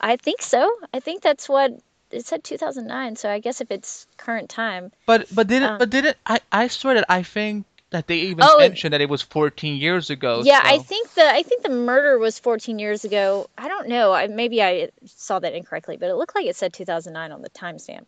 [0.00, 0.70] I think so.
[0.92, 1.72] I think that's what
[2.10, 3.16] it said 2009.
[3.16, 6.16] So I guess if it's current time, But but did it Um, but did it
[6.26, 9.76] I, I swear that I think that they even Oh, mentioned that it was 14
[9.76, 10.42] years ago.
[10.44, 13.48] yeah, I think the I think the murder was 14 years ago.
[13.56, 14.12] I don't know.
[14.12, 17.50] I, maybe I saw that incorrectly, but it looked like it said 2009 on the
[17.50, 18.06] timestamp.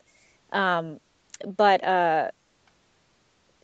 [0.53, 1.01] Um,
[1.47, 2.31] but uh,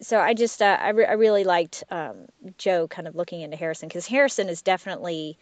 [0.00, 2.26] so I just uh, I, re- I really liked um,
[2.58, 5.38] Joe kind of looking into Harrison because Harrison is definitely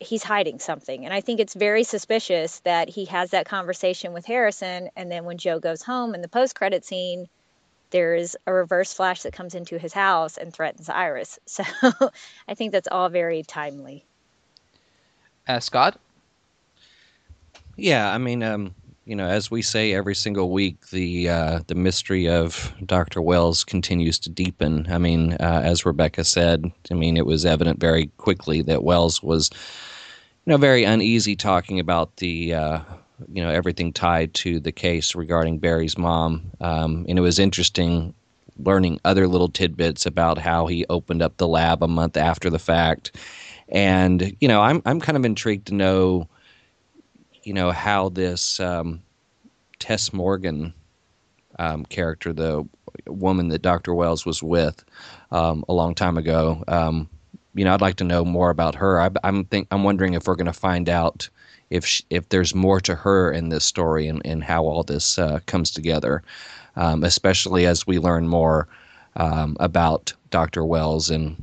[0.00, 4.26] he's hiding something, and I think it's very suspicious that he has that conversation with
[4.26, 7.28] Harrison, and then when Joe goes home in the post credit scene.
[7.92, 11.38] There's a reverse flash that comes into his house and threatens Iris.
[11.46, 11.62] So
[12.48, 14.04] I think that's all very timely.
[15.46, 16.00] uh, Scott.
[17.76, 18.74] Yeah, I mean, um,
[19.04, 23.20] you know, as we say every single week, the uh, the mystery of Dr.
[23.20, 24.86] Wells continues to deepen.
[24.90, 29.22] I mean, uh, as Rebecca said, I mean, it was evident very quickly that Wells
[29.22, 29.50] was,
[30.44, 32.80] you know, very uneasy talking about the, uh,
[33.32, 36.50] you know, everything tied to the case regarding Barry's mom.
[36.60, 38.14] Um, and it was interesting
[38.58, 42.58] learning other little tidbits about how he opened up the lab a month after the
[42.58, 43.16] fact.
[43.68, 46.28] And you know, I'm I'm kind of intrigued to know
[47.42, 49.02] you know how this um,
[49.78, 50.74] Tess Morgan
[51.58, 52.66] um, character, the
[53.06, 53.94] woman that Dr.
[53.94, 54.84] Wells was with
[55.30, 57.08] um, a long time ago, um,
[57.54, 59.00] you know, I'd like to know more about her.
[59.00, 61.28] I, I'm think I'm wondering if we're going to find out
[61.72, 65.18] if sh if there's more to her in this story and, and how all this
[65.18, 66.22] uh, comes together,
[66.76, 68.68] um, especially as we learn more
[69.16, 70.64] um, about Dr.
[70.64, 71.36] Wells and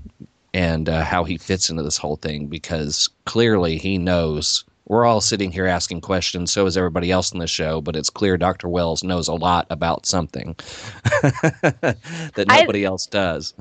[0.54, 5.22] and uh, how he fits into this whole thing because clearly he knows we're all
[5.22, 8.68] sitting here asking questions so is everybody else in the show but it's clear dr
[8.68, 10.56] wells knows a lot about something
[11.22, 13.54] that I- nobody else does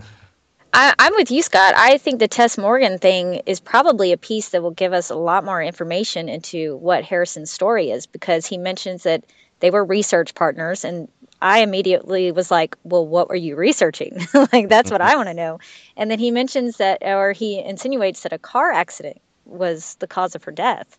[0.73, 1.75] I, I'm with you, Scott.
[1.77, 5.17] I think the Tess Morgan thing is probably a piece that will give us a
[5.17, 9.25] lot more information into what Harrison's story is because he mentions that
[9.61, 10.85] they were research partners.
[10.85, 11.09] And
[11.41, 14.19] I immediately was like, well, what were you researching?
[14.53, 15.59] like, that's what I want to know.
[15.97, 20.35] And then he mentions that, or he insinuates that a car accident was the cause
[20.35, 20.99] of her death.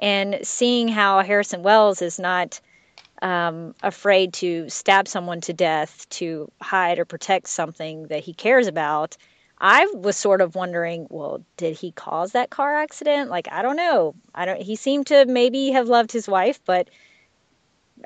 [0.00, 2.60] And seeing how Harrison Wells is not
[3.24, 8.66] um, afraid to stab someone to death to hide or protect something that he cares
[8.66, 9.16] about,
[9.58, 13.30] I was sort of wondering, well, did he cause that car accident?
[13.30, 14.14] Like, I don't know.
[14.34, 14.60] I don't.
[14.60, 16.90] He seemed to maybe have loved his wife, but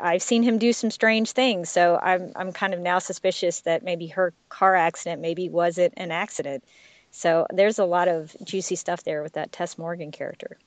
[0.00, 1.68] I've seen him do some strange things.
[1.68, 6.12] So I'm I'm kind of now suspicious that maybe her car accident maybe wasn't an
[6.12, 6.62] accident.
[7.10, 10.58] So there's a lot of juicy stuff there with that Tess Morgan character.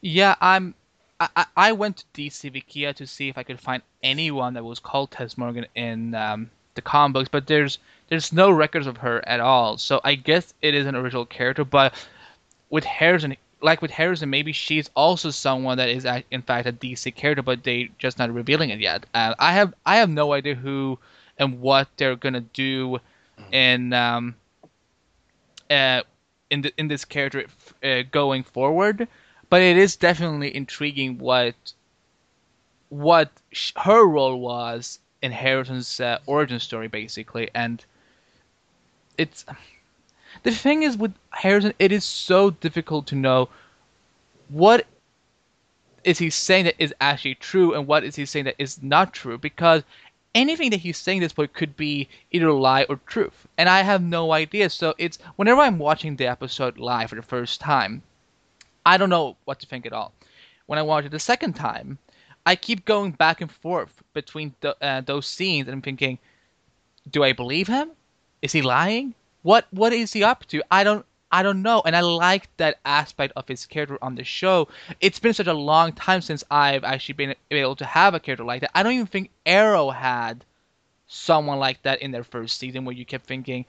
[0.00, 0.74] Yeah, I'm.
[1.20, 4.80] I, I went to DC Wikia to see if I could find anyone that was
[4.80, 9.26] called Tess Morgan in um, the comic books, but there's there's no records of her
[9.28, 9.78] at all.
[9.78, 11.94] So I guess it is an original character, but
[12.68, 17.14] with Harrison, like with Harrison, maybe she's also someone that is in fact a DC
[17.14, 19.06] character, but they just not revealing it yet.
[19.14, 20.98] Uh, I have I have no idea who
[21.38, 22.98] and what they're gonna do
[23.52, 24.34] in um
[25.70, 26.02] uh
[26.50, 27.46] in the, in this character
[27.82, 29.08] uh, going forward,
[29.54, 31.54] but it is definitely intriguing what
[32.88, 37.84] what sh- her role was in Harrison's uh, origin story, basically, and
[39.16, 39.44] it's
[40.42, 43.48] the thing is with Harrison, it is so difficult to know
[44.48, 44.88] what
[46.02, 49.12] is he saying that is actually true and what is he saying that is not
[49.12, 49.84] true because
[50.34, 53.82] anything that he's saying at this point could be either lie or truth and i
[53.82, 54.68] have no idea.
[54.68, 58.02] So it's whenever i'm watching the episode live for the first time
[58.86, 60.12] i don't know what to think at all
[60.66, 61.98] when i watch it the second time
[62.46, 66.18] i keep going back and forth between the, uh, those scenes and i'm thinking
[67.10, 67.90] do i believe him
[68.44, 69.14] is he lying?
[69.40, 70.62] What what is he up to?
[70.70, 71.82] I don't I don't know.
[71.86, 74.68] And I like that aspect of his character on the show.
[75.00, 78.44] It's been such a long time since I've actually been able to have a character
[78.44, 78.70] like that.
[78.74, 80.44] I don't even think Arrow had
[81.06, 83.64] someone like that in their first season where you kept thinking,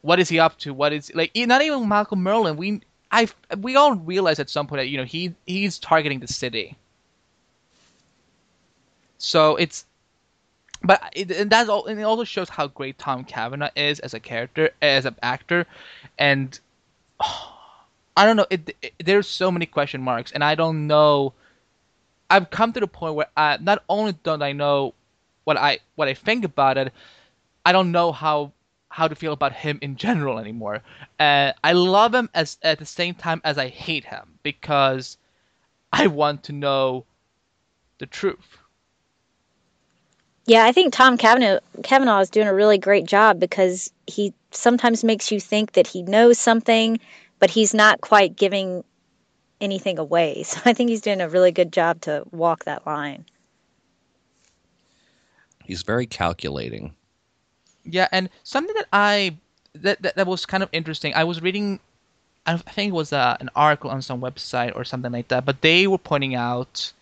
[0.00, 0.72] what is he up to?
[0.72, 2.56] What is like not even Malcolm Merlyn?
[2.56, 2.80] We
[3.14, 6.76] I we all realize at some point that you know he he's targeting the city.
[9.18, 9.86] So it's
[10.82, 14.14] but it, and that's all, and it also shows how great Tom Cavanagh is as
[14.14, 15.64] a character, as an actor,
[16.18, 16.58] and
[17.20, 17.50] oh,
[18.16, 18.46] I don't know.
[18.50, 21.32] It, it, there's so many question marks, and I don't know.
[22.28, 24.94] I've come to the point where I, not only don't I know
[25.44, 26.92] what I what I think about it,
[27.64, 28.52] I don't know how
[28.94, 30.80] how to feel about him in general anymore.
[31.18, 35.16] Uh, I love him as at the same time as I hate him because
[35.92, 37.04] I want to know
[37.98, 38.56] the truth.
[40.46, 45.02] Yeah, I think Tom Kavanaugh, Cavanagh is doing a really great job because he sometimes
[45.02, 47.00] makes you think that he knows something,
[47.40, 48.84] but he's not quite giving
[49.60, 50.44] anything away.
[50.46, 53.24] So I think he's doing a really good job to walk that line.
[55.64, 56.94] He's very calculating.
[57.84, 59.36] Yeah, and something that I
[59.74, 61.14] that that, that was kind of interesting.
[61.14, 61.80] I was reading,
[62.46, 65.60] I think it was uh, an article on some website or something like that, but
[65.60, 66.92] they were pointing out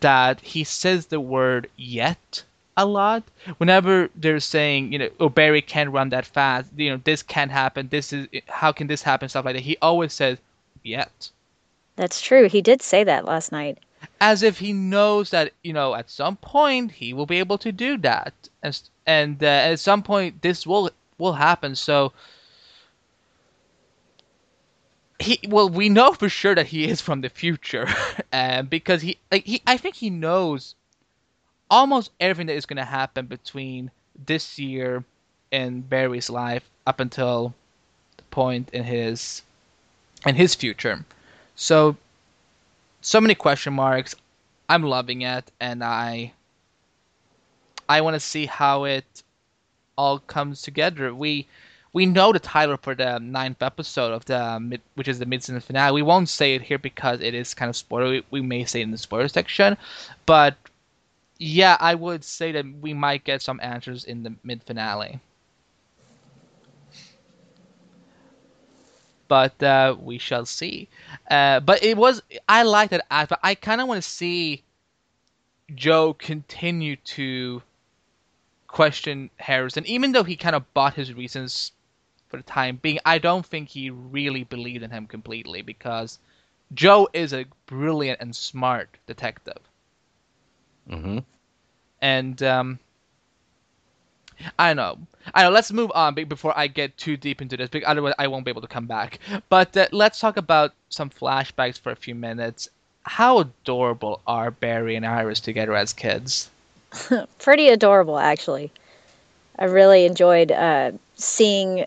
[0.00, 2.42] that he says the word yet
[2.76, 3.22] a lot.
[3.58, 7.50] Whenever they're saying, you know, oh Barry can't run that fast, you know, this can't
[7.50, 9.62] happen, this is how can this happen, stuff like that.
[9.62, 10.38] He always says
[10.82, 11.30] yet.
[11.96, 12.48] That's true.
[12.48, 13.78] He did say that last night.
[14.20, 17.72] As if he knows that, you know, at some point he will be able to
[17.72, 18.34] do that.
[18.62, 21.74] And, and uh, at some point this will will happen.
[21.74, 22.12] So
[25.18, 27.88] he well we know for sure that he is from the future
[28.32, 30.74] uh, because he like he I think he knows
[31.70, 33.90] almost everything that is going to happen between
[34.26, 35.04] this year
[35.52, 37.54] and Barry's life up until
[38.16, 39.42] the point in his
[40.26, 41.04] in his future.
[41.54, 41.96] So
[43.00, 44.14] so many question marks.
[44.68, 46.32] I'm loving it and I
[47.88, 49.22] I want to see how it
[49.96, 51.14] all comes together.
[51.14, 51.46] We
[51.92, 55.60] we know the title for the ninth episode of the mid, which is the mid-season
[55.60, 55.92] finale.
[55.92, 58.10] We won't say it here because it is kind of spoiler.
[58.10, 59.78] We, we may say it in the spoiler section,
[60.26, 60.56] but
[61.38, 65.20] yeah, I would say that we might get some answers in the mid finale.
[69.28, 70.88] But uh, we shall see.
[71.30, 73.40] Uh, but it was I like that aspect.
[73.42, 74.62] I kind of want to see
[75.74, 77.62] Joe continue to
[78.76, 81.72] question Harrison, even though he kind of bought his reasons
[82.28, 82.98] for the time being.
[83.06, 86.18] I don't think he really believed in him completely because
[86.74, 89.60] Joe is a brilliant and smart detective.
[90.90, 91.20] Mm-hmm.
[92.02, 92.78] And um,
[94.58, 94.98] I know,
[95.34, 95.50] I know.
[95.50, 98.50] Let's move on before I get too deep into this, because otherwise I won't be
[98.50, 99.20] able to come back.
[99.48, 102.68] But uh, let's talk about some flashbacks for a few minutes.
[103.04, 106.50] How adorable are Barry and Iris together as kids?
[107.38, 108.72] Pretty adorable, actually.
[109.58, 111.86] I really enjoyed uh, seeing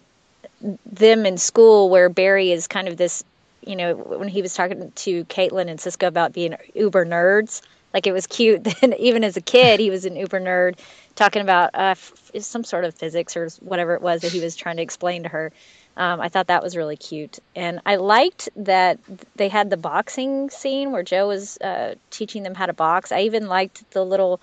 [0.86, 3.24] them in school where Barry is kind of this,
[3.66, 7.62] you know, when he was talking to Caitlin and Cisco about being uber nerds,
[7.94, 10.80] Like it was cute that even as a kid, he was an uber nerd
[11.16, 14.56] talking about uh, f- some sort of physics or whatever it was that he was
[14.56, 15.52] trying to explain to her.
[15.98, 17.40] Um, I thought that was really cute.
[17.56, 19.00] And I liked that
[19.36, 23.12] they had the boxing scene where Joe was uh, teaching them how to box.
[23.12, 24.42] I even liked the little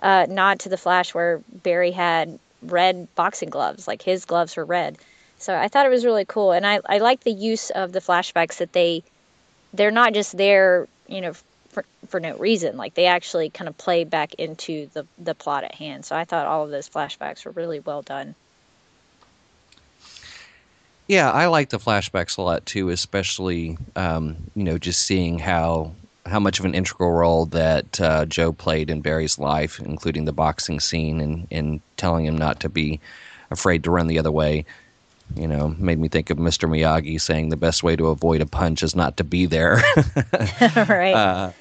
[0.00, 4.64] uh, nod to the Flash where Barry had red boxing gloves, like his gloves were
[4.64, 4.98] red.
[5.38, 6.52] So I thought it was really cool.
[6.52, 9.02] And I, I like the use of the flashbacks that they,
[9.72, 11.32] they're not just there, you know,
[11.70, 12.76] for, for no reason.
[12.76, 16.04] Like they actually kind of play back into the, the plot at hand.
[16.04, 18.34] So I thought all of those flashbacks were really well done.
[21.10, 25.92] Yeah, I like the flashbacks a lot too, especially um, you know just seeing how
[26.26, 30.32] how much of an integral role that uh, Joe played in Barry's life, including the
[30.32, 33.00] boxing scene and and telling him not to be
[33.50, 34.64] afraid to run the other way.
[35.36, 36.68] You know, made me think of Mr.
[36.68, 39.76] Miyagi saying the best way to avoid a punch is not to be there.
[40.76, 41.14] right.
[41.14, 41.52] Uh,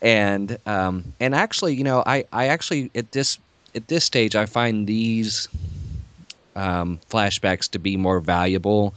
[0.00, 3.38] and um, and actually, you know, I I actually at this
[3.74, 5.48] at this stage I find these
[6.56, 8.94] um, flashbacks to be more valuable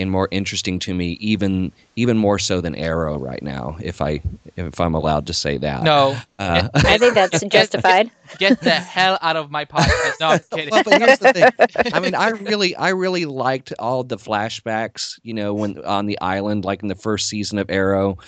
[0.00, 3.76] and more interesting to me, even even more so than Arrow right now.
[3.80, 4.20] If I
[4.56, 5.82] if I'm allowed to say that.
[5.82, 8.10] No, Uh, I think that's justified.
[8.38, 10.14] get the hell out of my podcast.
[10.20, 10.70] No, I'm kidding.
[10.70, 11.92] well, but here's the thing.
[11.94, 15.18] I mean, I really, I really liked all the flashbacks.
[15.22, 18.18] You know, when on the island, like in the first season of Arrow,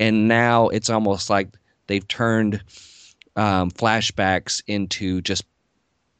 [0.00, 1.48] and now it's almost like
[1.86, 2.62] they've turned
[3.36, 5.44] um, flashbacks into just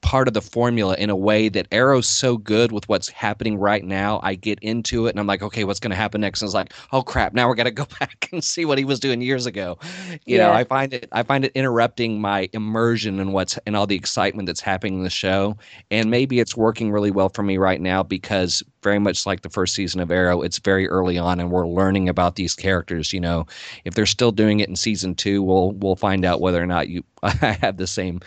[0.02, 3.84] part of the formula in a way that Arrow's so good with what's happening right
[3.84, 4.20] now.
[4.22, 6.42] I get into it and I'm like, okay, what's going to happen next?
[6.42, 8.84] And it's like, oh crap, now we're going to go back and see what he
[8.84, 9.78] was doing years ago.
[10.26, 13.86] You know, I find it, I find it interrupting my immersion in what's and all
[13.86, 15.56] the excitement that's happening in the show.
[15.90, 19.50] And maybe it's working really well for me right now because very much like the
[19.50, 23.12] first season of Arrow, it's very early on and we're learning about these characters.
[23.12, 23.46] You know,
[23.84, 26.88] if they're still doing it in season two, we'll we'll find out whether or not
[26.88, 27.30] you I
[27.60, 28.20] have the same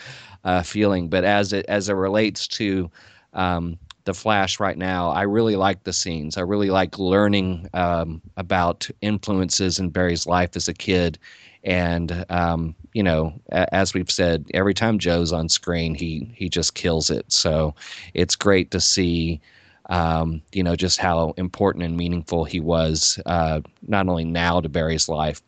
[0.46, 1.08] uh, feeling.
[1.08, 2.90] But as it as it relates to
[3.34, 6.38] um, the Flash right now, I really like the scenes.
[6.38, 11.18] I really like learning um, about influences in Barry's life as a kid.
[11.64, 16.74] And um, you know, as we've said, every time Joe's on screen, he he just
[16.74, 17.30] kills it.
[17.30, 17.74] So
[18.14, 19.40] it's great to see
[19.88, 24.68] um, you know, just how important and meaningful he was, uh, not only now to
[24.68, 25.40] Barry's life,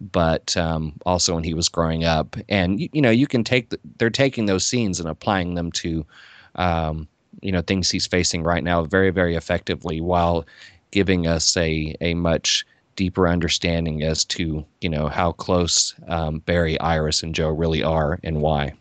[0.00, 2.36] but um, also when he was growing up.
[2.48, 5.72] And you, you know, you can take the, they're taking those scenes and applying them
[5.72, 6.04] to,
[6.56, 7.08] um,
[7.40, 10.44] you know, things he's facing right now very, very effectively, while
[10.90, 12.64] giving us a a much
[12.96, 18.18] deeper understanding as to you know how close um, Barry, Iris, and Joe really are
[18.24, 18.72] and why.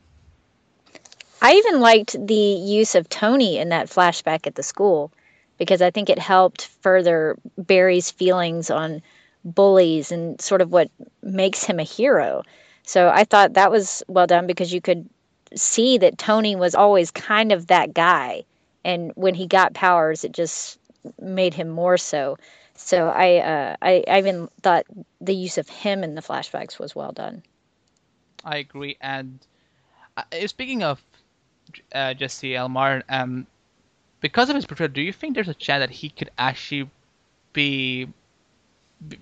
[1.42, 5.12] I even liked the use of Tony in that flashback at the school
[5.58, 9.02] because I think it helped further Barry's feelings on
[9.46, 10.90] bullies and sort of what
[11.22, 12.44] makes him a hero.
[12.84, 15.08] So I thought that was well done because you could
[15.56, 18.44] see that Tony was always kind of that guy.
[18.84, 20.80] And when he got powers, it just
[21.22, 22.38] made him more so.
[22.76, 24.86] So I, uh, I, I even thought
[25.22, 27.42] the use of him in the flashbacks was well done.
[28.44, 28.98] I agree.
[29.02, 29.40] And
[30.18, 31.02] uh, speaking of
[31.94, 32.70] uh, Jesse L.
[32.70, 33.48] Martin, um,
[34.20, 36.90] because of his portrayal, do you think there's a chance that he could actually
[37.54, 38.08] be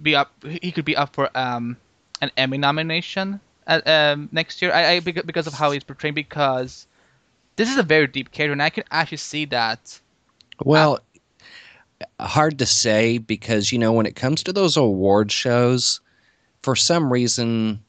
[0.01, 0.31] be up?
[0.43, 1.77] He could be up for um,
[2.21, 4.71] an Emmy nomination um, next year.
[4.71, 6.15] I, I because of how he's portrayed.
[6.15, 6.87] Because
[7.55, 9.99] this is a very deep character, and I can actually see that.
[10.63, 10.99] Well,
[12.19, 16.01] hard to say because you know when it comes to those award shows,
[16.61, 17.83] for some reason,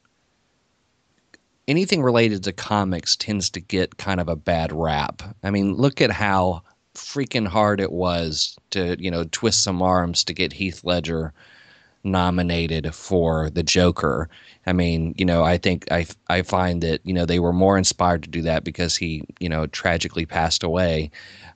[1.67, 5.21] anything related to comics tends to get kind of a bad rap.
[5.43, 10.23] I mean, look at how freaking hard it was to you know twist some arms
[10.23, 11.33] to get Heath Ledger
[12.05, 14.29] nominated for the Joker.
[14.67, 17.77] I mean, you know, I think I I find that you know they were more
[17.77, 21.11] inspired to do that because he you know tragically passed away.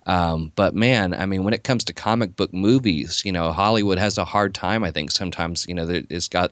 [0.06, 4.00] Um, but man, I mean, when it comes to comic book movies, you know, Hollywood
[4.00, 4.84] has a hard time.
[4.84, 6.52] I think sometimes, you know, it's got,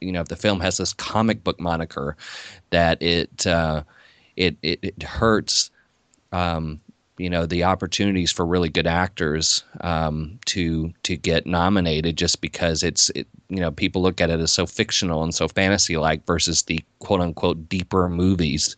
[0.00, 2.16] you know, if the film has this comic book moniker,
[2.70, 3.82] that it uh,
[4.36, 5.70] it, it it hurts.
[6.32, 6.81] Um,
[7.18, 12.82] you know the opportunities for really good actors um, to to get nominated just because
[12.82, 16.26] it's it, you know people look at it as so fictional and so fantasy like
[16.26, 18.76] versus the quote unquote deeper movies.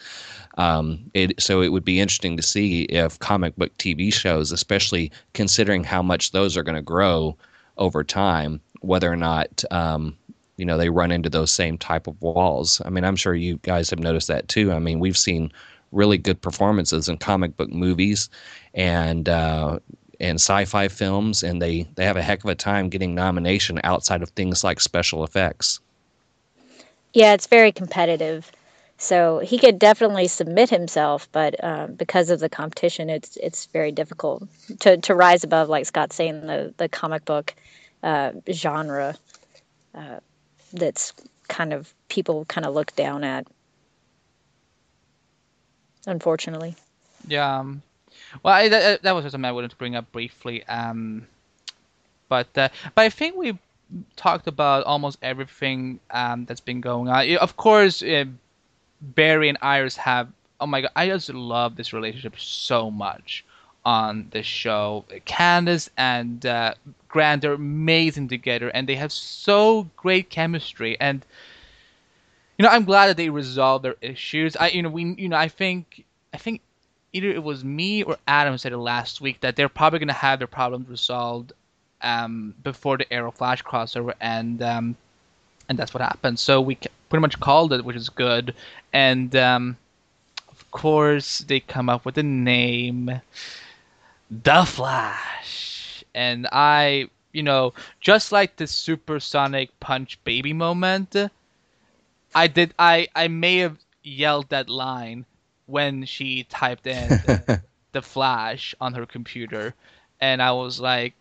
[0.56, 5.10] Um, it, so it would be interesting to see if comic book TV shows, especially
[5.32, 7.36] considering how much those are going to grow
[7.76, 10.16] over time, whether or not um,
[10.56, 12.80] you know they run into those same type of walls.
[12.84, 14.72] I mean, I'm sure you guys have noticed that too.
[14.72, 15.52] I mean, we've seen
[15.94, 18.28] really good performances in comic book movies
[18.74, 19.78] and uh,
[20.20, 24.22] and sci-fi films, and they they have a heck of a time getting nomination outside
[24.22, 25.80] of things like special effects.
[27.12, 28.50] Yeah, it's very competitive.
[28.96, 33.92] So he could definitely submit himself, but um, because of the competition, it's it's very
[33.92, 34.48] difficult
[34.80, 37.54] to, to rise above, like Scott's saying, the the comic book
[38.02, 39.16] uh, genre
[39.94, 40.20] uh,
[40.72, 41.12] that's
[41.48, 43.46] kind of people kind of look down at.
[46.06, 46.76] Unfortunately.
[47.26, 47.58] Yeah.
[47.58, 47.82] Um,
[48.42, 50.64] well, I, that, that was something I wanted to bring up briefly.
[50.66, 51.26] Um,
[52.28, 53.58] but uh, but I think we
[54.16, 57.36] talked about almost everything um, that's been going on.
[57.36, 58.24] Of course, uh,
[59.00, 60.28] Barry and Iris have.
[60.60, 63.44] Oh my god, I just love this relationship so much
[63.84, 65.04] on this show.
[65.26, 66.74] Candice and uh,
[67.08, 70.98] Grant are amazing together, and they have so great chemistry.
[71.00, 71.24] And
[72.58, 74.56] you know, I'm glad that they resolved their issues.
[74.56, 76.60] I, you know, we, you know, I think, I think
[77.12, 80.14] either it was me or Adam said it last week that they're probably going to
[80.14, 81.52] have their problems resolved
[82.02, 84.96] um, before the Arrow Flash crossover, and um,
[85.68, 86.38] and that's what happened.
[86.38, 86.76] So we
[87.08, 88.54] pretty much called it, which is good.
[88.92, 89.76] And um,
[90.50, 93.20] of course, they come up with the name,
[94.30, 101.16] The Flash, and I, you know, just like the supersonic punch baby moment,
[102.34, 102.74] I did.
[102.78, 105.24] I I may have yelled that line
[105.66, 107.62] when she typed in the,
[107.92, 109.74] the Flash on her computer,
[110.20, 111.14] and I was like,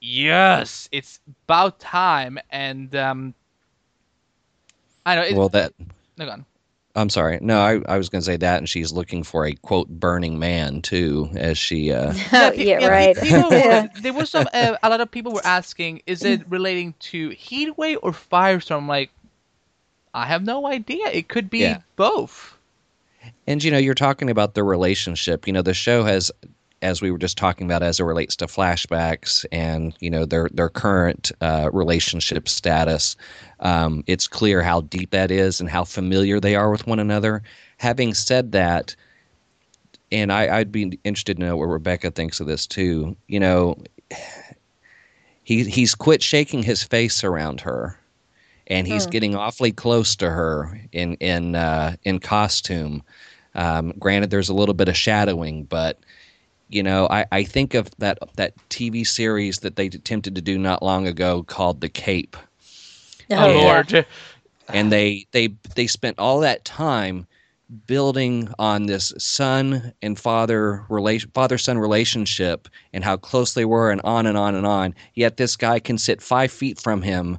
[0.00, 2.38] yes, it's about time.
[2.50, 3.34] And um,
[5.04, 5.22] I know.
[5.22, 5.72] It, well, that.
[6.16, 6.46] No, go on.
[6.96, 7.38] I'm sorry.
[7.42, 10.38] No, I, I was going to say that, and she's looking for a quote burning
[10.38, 11.92] man too, as she.
[11.92, 12.14] Uh...
[12.32, 13.14] yeah, yeah, right.
[13.16, 13.88] People, yeah.
[14.00, 14.48] There was some.
[14.52, 18.88] Uh, a lot of people were asking, is it relating to Heatwave or Firestorm?
[18.88, 19.10] Like,
[20.16, 21.08] I have no idea.
[21.08, 21.80] It could be yeah.
[21.96, 22.56] both.
[23.46, 25.46] And you know, you're talking about the relationship.
[25.46, 26.32] You know, the show has
[26.80, 30.48] as we were just talking about as it relates to flashbacks and you know their
[30.52, 33.16] their current uh, relationship status
[33.60, 37.42] um, it's clear how deep that is and how familiar they are with one another
[37.78, 38.94] having said that
[40.12, 43.76] and I, i'd be interested to know what rebecca thinks of this too you know
[45.44, 47.98] he he's quit shaking his face around her
[48.68, 49.10] and he's hmm.
[49.10, 53.02] getting awfully close to her in in uh, in costume
[53.54, 55.98] um, granted there's a little bit of shadowing but
[56.68, 60.58] you know, I, I think of that that TV series that they attempted to do
[60.58, 62.36] not long ago called The Cape.
[63.30, 64.06] Oh and, Lord!
[64.68, 67.26] And they they they spent all that time
[67.86, 73.90] building on this son and father relation father son relationship and how close they were
[73.90, 77.38] and on and on and on yet this guy can sit five feet from him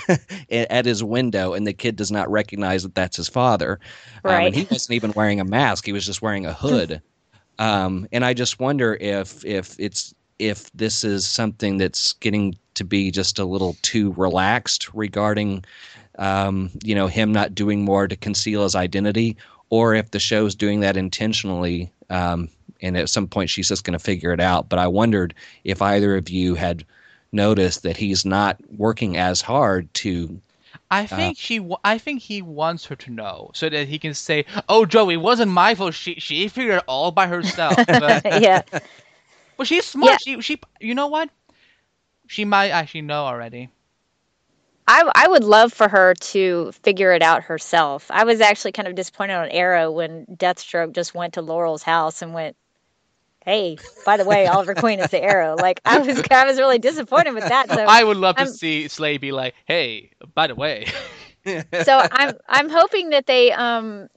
[0.50, 3.80] at his window and the kid does not recognize that that's his father.
[4.22, 7.00] Right um, and he wasn't even wearing a mask he was just wearing a hood.
[7.58, 12.84] Um, and I just wonder if if it's if this is something that's getting to
[12.84, 15.64] be just a little too relaxed regarding
[16.18, 19.36] um, you know him not doing more to conceal his identity,
[19.72, 21.90] or if the show's doing that intentionally.
[22.10, 22.50] Um,
[22.82, 24.68] and at some point she's just going to figure it out.
[24.68, 25.32] But I wondered
[25.64, 26.84] if either of you had
[27.32, 30.38] noticed that he's not working as hard to
[30.90, 31.70] I uh, think uh, she.
[31.84, 35.22] I think he wants her to know so that he can say, "Oh, Joey, it
[35.22, 35.94] wasn't my fault.
[35.94, 38.60] She she figured it all by herself." But, yeah.
[39.56, 40.12] But she's smart.
[40.26, 40.40] Yeah.
[40.40, 40.60] She she.
[40.80, 41.30] You know what?
[42.26, 43.70] She might actually know already.
[44.92, 48.10] I I would love for her to figure it out herself.
[48.10, 52.20] I was actually kind of disappointed on Arrow when Deathstroke just went to Laurel's house
[52.20, 52.56] and went,
[53.44, 55.56] hey, by the way, Oliver Queen is the Arrow.
[55.56, 57.70] Like I was, I was really disappointed with that.
[57.70, 60.86] So I would love I'm, to see Slade be like, hey, by the way.
[61.44, 64.08] so I'm, I'm hoping that they, um,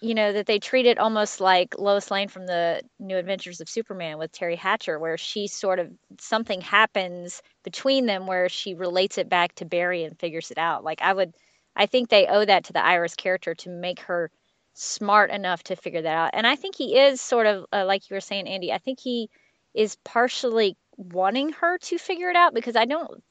[0.00, 3.68] you know, that they treat it almost like Lois Lane from the New Adventures of
[3.68, 5.90] Superman with Teri Hatcher, where she sort of
[6.20, 10.84] something happens between them where she relates it back to Barry and figures it out.
[10.84, 11.34] Like I would,
[11.74, 14.30] I think they owe that to the Iris character to make her
[14.74, 16.30] smart enough to figure that out.
[16.32, 18.72] And I think he is sort of uh, like you were saying, Andy.
[18.72, 19.28] I think he
[19.74, 23.22] is partially wanting her to figure it out because I don't,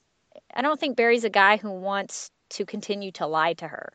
[0.53, 3.93] I don't think Barry's a guy who wants to continue to lie to her.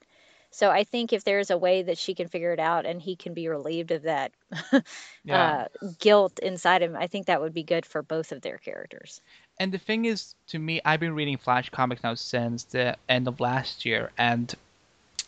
[0.53, 3.17] So I think if there's a way that she can figure it out and he
[3.17, 4.33] can be relieved of that
[5.25, 5.67] yeah.
[5.83, 9.23] uh, guilt inside him, I think that would be good for both of their characters.
[9.59, 13.27] And the thing is, to me, I've been reading Flash comics now since the end
[13.29, 14.55] of last year, and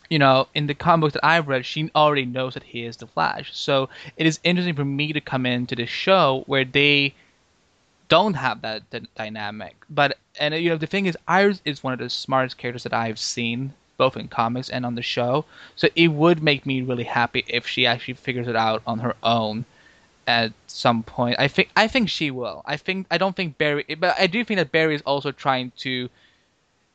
[0.09, 2.97] you know, in the comic book that I've read, she already knows that he is
[2.97, 3.57] the Flash.
[3.57, 7.15] So it is interesting for me to come into this show where they
[8.07, 9.75] don't have that, that dynamic.
[9.89, 12.93] But and you know, the thing is, Iris is one of the smartest characters that
[12.93, 15.45] I've seen, both in comics and on the show.
[15.75, 19.15] So it would make me really happy if she actually figures it out on her
[19.23, 19.65] own
[20.27, 21.35] at some point.
[21.39, 22.61] I think I think she will.
[22.65, 25.71] I think I don't think Barry, but I do think that Barry is also trying
[25.77, 26.09] to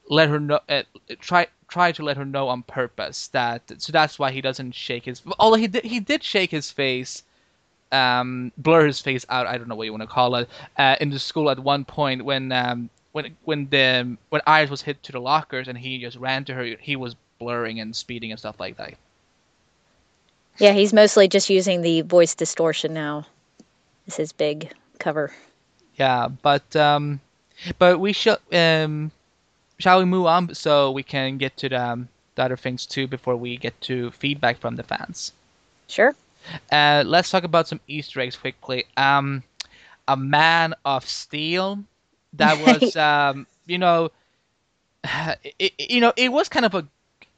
[0.08, 0.82] let her know, uh,
[1.20, 5.04] try tried to let her know on purpose that so that's why he doesn't shake
[5.04, 7.22] his although he did he did shake his face
[7.92, 10.48] um blur his face out i don't know what you want to call it
[10.78, 14.82] uh, in the school at one point when um when when the when iris was
[14.82, 18.30] hit to the lockers and he just ran to her he was blurring and speeding
[18.30, 18.94] and stuff like that
[20.58, 23.26] yeah he's mostly just using the voice distortion now
[24.06, 25.32] is his big cover
[25.96, 27.20] yeah but um
[27.78, 29.10] but we shall um
[29.80, 33.06] shall we move on so we can get to the, um, the other things too
[33.06, 35.32] before we get to feedback from the fans?
[35.88, 36.14] Sure.
[36.70, 38.84] Uh, let's talk about some Easter eggs quickly.
[38.96, 39.42] Um,
[40.06, 41.82] a Man of Steel.
[42.34, 44.10] That was, um, you know,
[45.58, 46.86] it, you know, it was kind of a,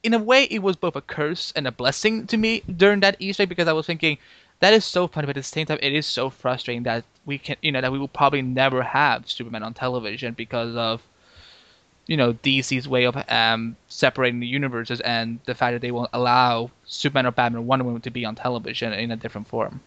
[0.03, 3.15] in a way, it was both a curse and a blessing to me during that
[3.19, 4.17] Easter egg because I was thinking,
[4.59, 7.37] that is so funny, but at the same time, it is so frustrating that we
[7.37, 11.01] can, you know, that we will probably never have Superman on television because of
[12.07, 16.09] you know DC's way of um, separating the universes and the fact that they won't
[16.13, 19.81] allow Superman or Batman or Wonder Woman to be on television in a different form.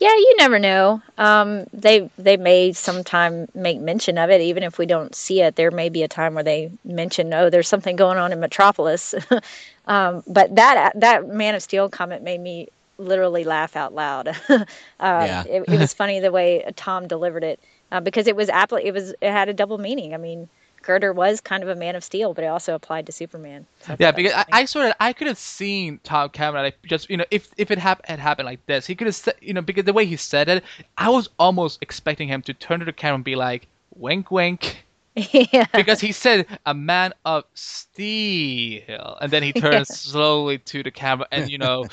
[0.00, 1.02] Yeah, you never know.
[1.18, 5.56] Um, they they may sometime make mention of it, even if we don't see it.
[5.56, 9.14] There may be a time where they mention, "Oh, there's something going on in Metropolis."
[9.86, 14.28] um, but that that Man of Steel comment made me literally laugh out loud.
[14.28, 14.34] uh,
[15.00, 15.44] yeah.
[15.46, 17.60] it, it, was funny the way Tom delivered it
[17.92, 18.78] uh, because it was apple.
[18.78, 20.14] It was it had a double meaning.
[20.14, 20.48] I mean
[20.90, 23.64] Girder was kind of a Man of Steel, but it also applied to Superman.
[23.86, 27.08] So yeah, because I, I, sort of I could have seen Tom Cameron like just
[27.08, 29.54] you know if if it hap- had happened like this, he could have said you
[29.54, 30.64] know because the way he said it,
[30.98, 34.84] I was almost expecting him to turn to the camera and be like, "Wink, wink."
[35.14, 35.66] yeah.
[35.72, 39.94] Because he said a man of steel, and then he turns yeah.
[39.94, 41.86] slowly to the camera, and you know,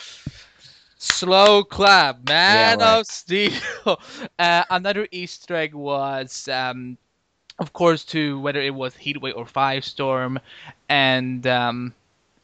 [0.98, 3.00] slow clap, man yeah, right.
[3.00, 3.52] of steel.
[4.40, 6.98] Uh, another Easter egg was um,
[7.60, 10.40] of course, to whether it was Heatwave or Firestorm,
[10.90, 11.94] and um,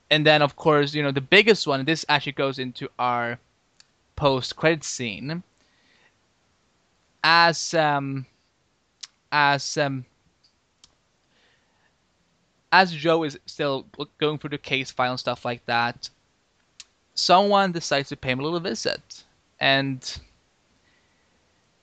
[0.10, 1.86] and then of course you know the biggest one.
[1.86, 3.40] This actually goes into our
[4.16, 5.44] post credit scene.
[7.24, 8.26] As um,
[9.32, 10.06] as um,
[12.72, 13.86] as Joe is still
[14.18, 16.10] going through the case file and stuff like that,
[17.14, 19.24] someone decides to pay him a little visit,
[19.60, 20.20] and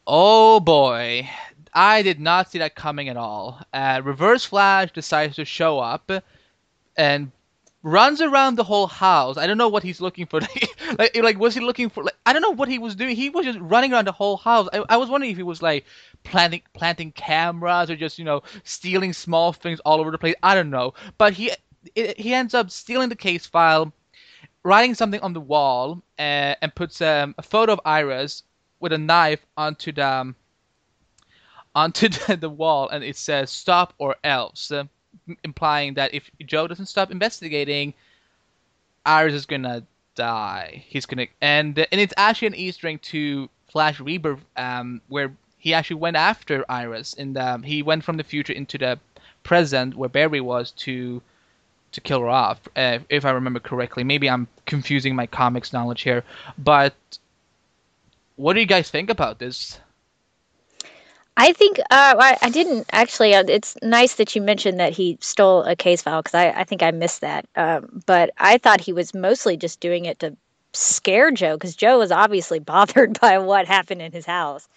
[0.07, 1.29] oh boy,
[1.73, 3.61] I did not see that coming at all.
[3.73, 6.11] Uh, Reverse Flash decides to show up
[6.97, 7.31] and
[7.83, 9.37] runs around the whole house.
[9.37, 10.41] I don't know what he's looking for.
[10.99, 12.05] like, like was he looking for?
[12.05, 13.17] Like, I don't know what he was doing.
[13.17, 14.69] He was just running around the whole house.
[14.73, 15.87] I, I was wondering if he was like
[16.25, 20.35] planting planting cameras or just you know stealing small things all over the place.
[20.43, 20.95] I don't know.
[21.19, 21.53] But he
[21.95, 23.93] it, he ends up stealing the case file,
[24.63, 28.43] writing something on the wall, uh, and puts um, a photo of Iris
[28.81, 30.37] with a knife onto the um,
[31.75, 34.85] onto the, wall and it says stop or else, uh,
[35.45, 37.95] implying that if Joe doesn't stop investigating,
[39.07, 39.83] Iris is gonna
[40.15, 40.85] die.
[40.87, 45.75] He's gonna and and it's actually an Easter egg to Flash Rebirth, um, where he
[45.75, 48.99] actually went after Iris, and um, he went from the future into the
[49.43, 51.23] present where Barry was to
[51.93, 54.05] to kill her off, uh, if I remember correctly.
[54.05, 56.25] Maybe I'm confusing my comics knowledge here,
[56.57, 56.95] but
[58.37, 59.79] what do you guys think about this?
[61.41, 63.35] I think uh, I, I, didn't actually.
[63.35, 66.65] Uh, it's nice that you mentioned that he stole a case file because I, I,
[66.65, 67.47] think I missed that.
[67.57, 70.37] Um, but I thought he was mostly just doing it to
[70.75, 74.69] scare Joe because Joe was obviously bothered by what happened in his house.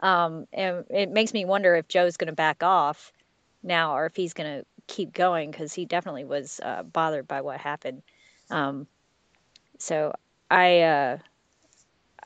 [0.00, 3.12] Um, and it makes me wonder if Joe's going to back off
[3.62, 7.42] now or if he's going to keep going because he definitely was uh, bothered by
[7.42, 8.02] what happened.
[8.50, 8.88] Um,
[9.78, 10.14] so
[10.50, 11.18] I uh,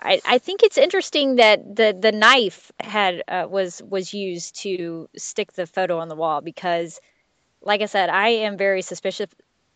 [0.04, 5.08] I, I think it's interesting that the the knife had uh, was was used to
[5.16, 7.00] stick the photo on the wall because,
[7.60, 9.28] like I said, I am very suspicious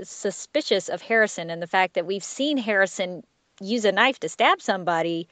[0.03, 3.23] suspicious of Harrison and the fact that we've seen Harrison
[3.61, 5.29] use a knife to stab somebody.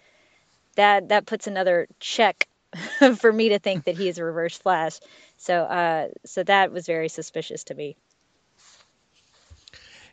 [0.77, 2.49] That that puts another check
[3.17, 5.01] for me to think that he is a reverse flash.
[5.37, 7.97] So uh, so that was very suspicious to me.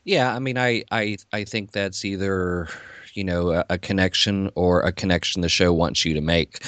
[0.04, 2.68] Yeah, I mean, I I I think that's either
[3.14, 6.60] you know a, a, connection or a connection the show wants you to make.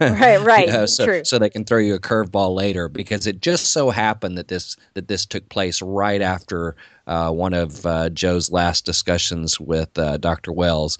[0.00, 0.66] right, right.
[0.66, 1.24] you know, so, True.
[1.24, 4.76] so they can throw you a curveball later because it just so happened that this
[4.94, 6.76] that this took place right after
[7.06, 10.52] uh, one of uh, Joe's last discussions with uh, Dr.
[10.52, 10.98] Wells.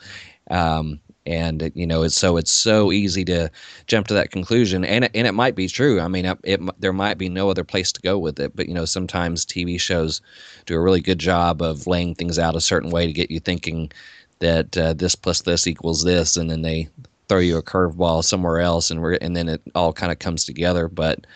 [0.51, 3.51] Um, and you know it's so it's so easy to
[3.87, 6.61] jump to that conclusion and it, and it might be true i mean it, it,
[6.81, 9.81] there might be no other place to go with it but you know sometimes tv
[9.81, 10.21] shows
[10.67, 13.39] do a really good job of laying things out a certain way to get you
[13.39, 13.91] thinking
[14.43, 16.89] that uh, this plus this equals this, and then they
[17.29, 20.45] throw you a curveball somewhere else, and we're and then it all kind of comes
[20.45, 20.89] together.
[20.89, 21.27] But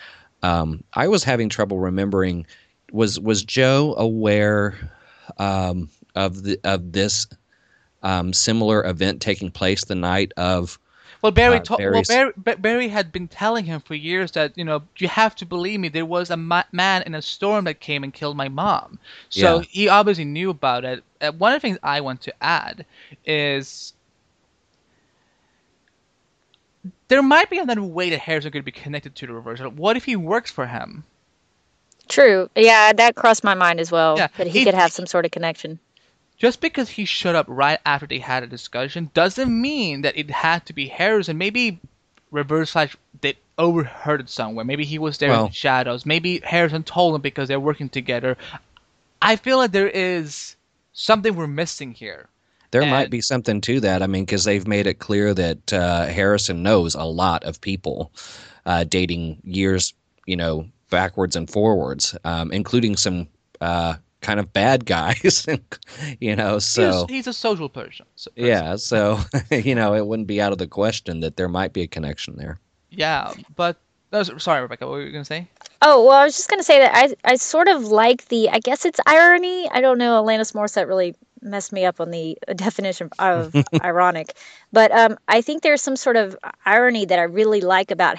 [0.43, 2.45] um, I was having trouble remembering
[2.91, 4.75] was was Joe aware
[5.37, 7.27] um, of the of this
[8.03, 10.77] um, similar event taking place the night of?
[11.23, 14.83] Well, Barry, uh, well, Barry, Barry had been telling him for years that you know
[14.97, 15.89] you have to believe me.
[15.89, 18.99] There was a ma- man in a storm that came and killed my mom.
[19.29, 19.63] So Yeah.
[19.67, 21.03] he obviously knew about it.
[21.19, 22.85] Uh, one of the things I want to add
[23.25, 23.93] is
[27.07, 29.69] there might be another way that Harrison could be connected to the reversal.
[29.71, 31.03] What if he works for him?
[32.07, 32.49] True.
[32.55, 34.17] Yeah, that crossed my mind as well.
[34.17, 35.79] Yeah, that he he- could have some sort of connection.
[36.37, 40.29] Just because he showed up right after they had a discussion doesn't mean that it
[40.29, 41.37] had to be Harrison.
[41.37, 41.79] Maybe
[42.29, 44.63] Reverse Flash they overheard it somewhere.
[44.63, 46.05] Maybe he was there in the shadows.
[46.05, 48.37] Maybe Harrison told him because they're working together.
[49.19, 50.55] I feel like there is
[50.93, 52.29] something we're missing here.
[52.71, 54.01] There might be something to that.
[54.03, 58.11] I mean, because they've made it clear that uh, Harrison knows a lot of people,
[58.65, 59.93] uh, dating years,
[60.25, 63.27] you know, backwards and forwards, um, including some
[63.61, 65.45] uh, kind of bad guys.
[66.19, 68.05] you know, so he's, he's a social person.
[68.15, 68.47] so- person.
[68.47, 69.19] yeah, so
[69.51, 72.35] you know, it wouldn't be out of the question that there might be a connection
[72.35, 72.59] there.
[72.89, 73.77] Yeah, but
[74.11, 74.85] no, sorry, Rebecca.
[74.87, 75.47] What were you gonna say?
[75.81, 78.59] Oh well, I was just gonna say that I I sort of like the I
[78.59, 79.69] guess it's irony.
[79.71, 80.23] I don't know.
[80.23, 84.35] Alanis Morissette really messed me up on the definition of ironic,
[84.71, 88.17] but um, I think there's some sort of irony that I really like about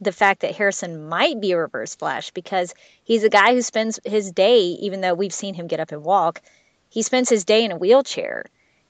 [0.00, 4.00] the fact that Harrison might be a Reverse Flash because he's a guy who spends
[4.04, 6.42] his day, even though we've seen him get up and walk,
[6.90, 8.44] he spends his day in a wheelchair,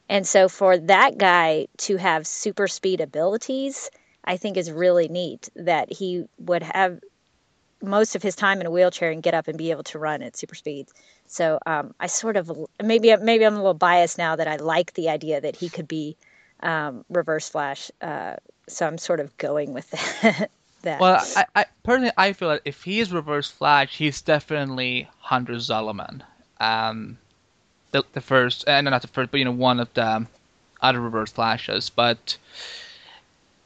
[0.09, 3.91] and so for that guy to have super speed abilities.
[4.29, 6.99] I think is really neat that he would have
[7.83, 10.23] most of his time in a wheelchair and get up and be able to run
[10.23, 10.93] at super speeds.
[11.29, 12.51] So um, I sort of
[12.83, 15.89] maybe maybe I'm a little biased now that I like the idea that he could
[15.89, 16.17] be
[16.61, 17.91] um, Reverse Flash.
[18.01, 18.37] Uh,
[18.69, 20.51] so I'm sort of going with that.
[20.83, 21.01] that.
[21.01, 25.55] Well, I, I personally I feel that if he is Reverse Flash, he's definitely Hunter
[25.55, 26.23] Zolomon.
[26.61, 27.19] Um,
[27.93, 30.27] the the first, and not the first, but you know one of the
[30.81, 31.91] other Reverse Flashes.
[31.91, 32.37] But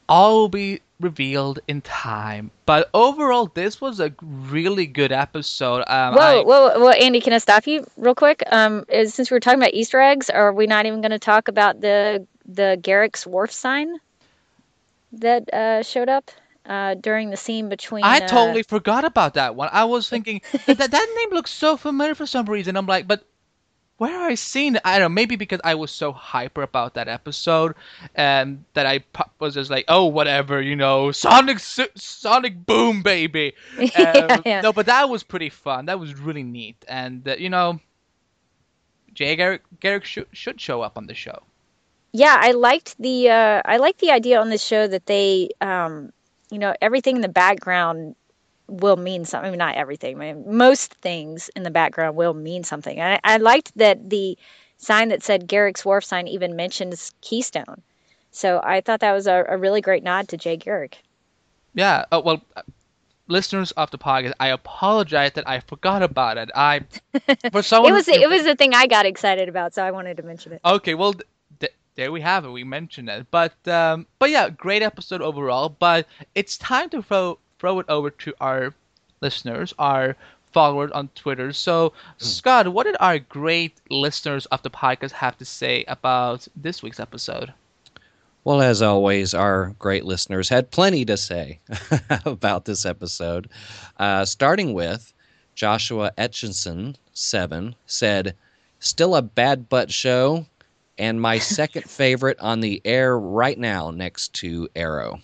[0.08, 2.50] I'll be revealed in time.
[2.66, 5.82] But overall, this was a really good episode.
[5.86, 8.42] Um, whoa, I- whoa, whoa, Andy, can I stop you real quick?
[8.50, 11.18] Um, is, since we were talking about Easter eggs, are we not even going to
[11.18, 13.96] talk about the the Garrick's Wharf sign
[15.12, 16.30] that uh, showed up
[16.66, 18.04] uh, during the scene between?
[18.04, 19.68] I uh, totally forgot about that one.
[19.72, 22.76] I was thinking that that name looks so familiar for some reason.
[22.76, 23.24] I'm like, but
[24.00, 24.82] where have I seen it?
[24.84, 25.14] I don't know.
[25.14, 27.74] Maybe because I was so hyper about that episode,
[28.14, 29.04] and that I
[29.40, 33.54] was just like, oh, whatever, you know, Sonic, Sonic Boom, baby.
[33.78, 34.62] Um, Yeah, yeah.
[34.62, 35.86] No, but that was pretty fun.
[35.86, 37.80] That was really neat, and uh, you know,
[39.14, 41.42] Jay Garrick, Garrick should should show up on the show.
[42.12, 46.12] yeah i liked the uh i liked the idea on the show that they um
[46.50, 48.14] you know everything in the background
[48.70, 52.34] will mean something I mean, not everything I mean, most things in the background will
[52.34, 54.38] mean something I, I liked that the
[54.78, 57.82] sign that said garrick's wharf sign even mentions keystone
[58.30, 61.02] so i thought that was a, a really great nod to jay garrick
[61.74, 62.04] Yeah.
[62.12, 62.42] Oh well,
[63.28, 66.50] listeners of the podcast, I apologize that I forgot about it.
[66.54, 66.80] I
[67.52, 70.16] for someone it was it was the thing i got excited about so i wanted
[70.16, 71.26] to mention it Okay, well, th-
[71.60, 72.50] th- there we have it.
[72.50, 75.68] We mentioned it, but um, but yeah, great episode overall.
[75.68, 78.74] But it's time to throw throw it over to our
[79.20, 80.16] listeners, our
[80.52, 81.52] followers on Twitter.
[81.52, 86.82] So, Scott, what did our great listeners of the podcast have to say about this
[86.82, 87.52] week's episode?
[88.44, 91.60] Well, as always, our great listeners had plenty to say
[92.24, 93.50] about this episode.
[93.98, 95.12] Uh, starting with
[95.54, 98.34] Joshua Etchinson, seven, said,
[98.78, 100.46] Still a bad butt show,
[100.96, 105.20] and my second favorite on the air right now next to Arrow.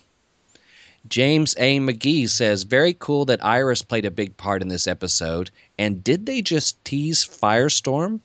[1.09, 1.79] James A.
[1.79, 5.49] McGee says, Very cool that Iris played a big part in this episode.
[5.77, 8.19] And did they just tease Firestorm?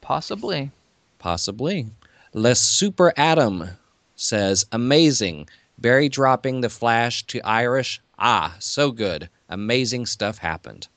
[0.00, 0.70] Possibly.
[1.18, 1.86] Possibly.
[2.32, 3.70] Les Super Adam
[4.16, 5.48] says, amazing.
[5.78, 8.00] Barry dropping the flash to Irish.
[8.18, 9.28] Ah, so good.
[9.48, 10.88] Amazing stuff happened.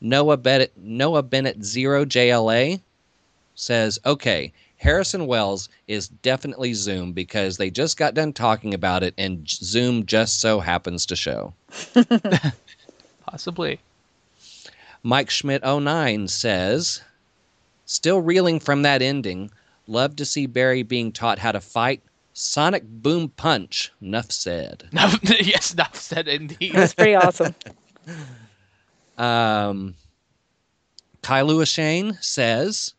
[0.00, 2.80] Noah Bennett, Noah Bennett Zero JLA
[3.54, 9.12] says, okay, Harrison Wells is definitely Zoom because they just got done talking about it
[9.18, 11.52] and Zoom just so happens to show.
[13.26, 13.78] Possibly.
[15.02, 17.02] Mike Schmidt 09 says,
[17.84, 19.50] Still reeling from that ending.
[19.86, 22.00] Love to see Barry being taught how to fight.
[22.32, 23.92] Sonic Boom Punch.
[24.00, 24.88] Nuff said.
[24.94, 26.72] No, yes, Nuff said indeed.
[26.72, 27.54] That's pretty awesome.
[29.18, 29.96] Um,
[31.22, 32.94] Kailu Shane says,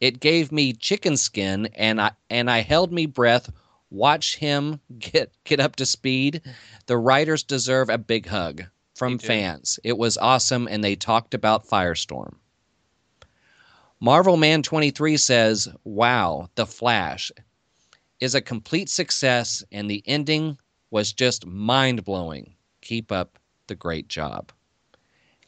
[0.00, 3.50] It gave me chicken skin and I and I held me breath.
[3.90, 6.42] Watch him get get up to speed.
[6.86, 8.64] The writers deserve a big hug.
[8.94, 9.80] from fans.
[9.82, 12.34] It was awesome, and they talked about Firestorm.
[13.98, 17.32] Marvel Man 23 says, Wow, The Flash
[18.20, 20.58] is a complete success, and the ending
[20.90, 22.54] was just mind blowing.
[22.82, 23.38] Keep up
[23.68, 24.52] the great job.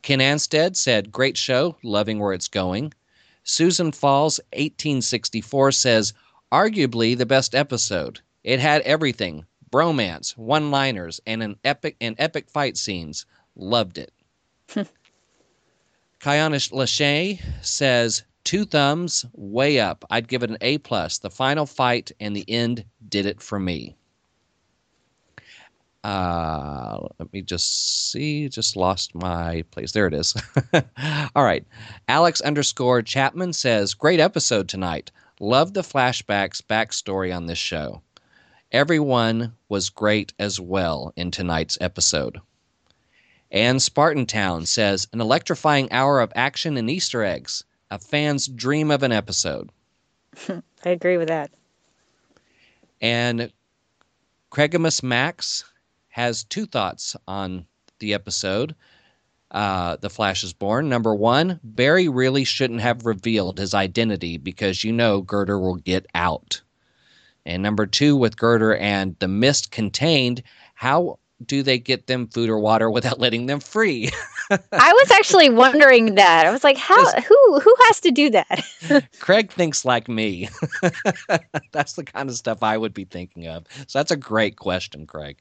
[0.00, 2.92] Ken Anstead said, Great show, loving where it's going.
[3.45, 6.12] Susan Falls, 1864, says,
[6.53, 8.20] Arguably the best episode.
[8.45, 13.24] It had everything bromance, one liners, and an epic and epic fight scenes.
[13.57, 14.12] Loved it.
[16.20, 20.05] Kayana Lachey says, Two thumbs, way up.
[20.11, 21.18] I'd give it an A plus.
[21.18, 23.97] The final fight and the end did it for me.
[26.05, 28.48] Uh, let me just see.
[28.48, 29.92] Just lost my place.
[29.92, 30.34] There it is.
[31.34, 31.64] All right.
[32.09, 35.12] Alex underscore Chapman says, Great episode tonight.
[35.38, 38.03] Love the flashbacks backstory on this show.
[38.72, 42.40] Everyone was great as well in tonight's episode.
[43.50, 47.64] And Spartantown says, An electrifying hour of action and Easter eggs.
[47.90, 49.70] A fan's dream of an episode.
[50.48, 51.50] I agree with that.
[53.00, 53.53] And
[54.50, 55.64] Craigimus Max
[56.12, 57.66] has two thoughts on
[57.98, 58.74] the episode.
[59.50, 60.88] Uh, the Flash is born.
[60.88, 66.06] Number one, Barry really shouldn't have revealed his identity because you know Girder will get
[66.14, 66.62] out.
[67.44, 70.42] And number two, with Girder and the mist contained,
[70.74, 74.10] how do they get them food or water without letting them free?
[74.72, 76.46] I was actually wondering that.
[76.46, 77.24] I was like, how Yes.
[77.26, 78.64] who who has to do that?
[79.20, 80.48] Craig thinks like me.
[81.72, 83.64] that's the kind of stuff I would be thinking of.
[83.86, 85.38] So that's a great question, Craig.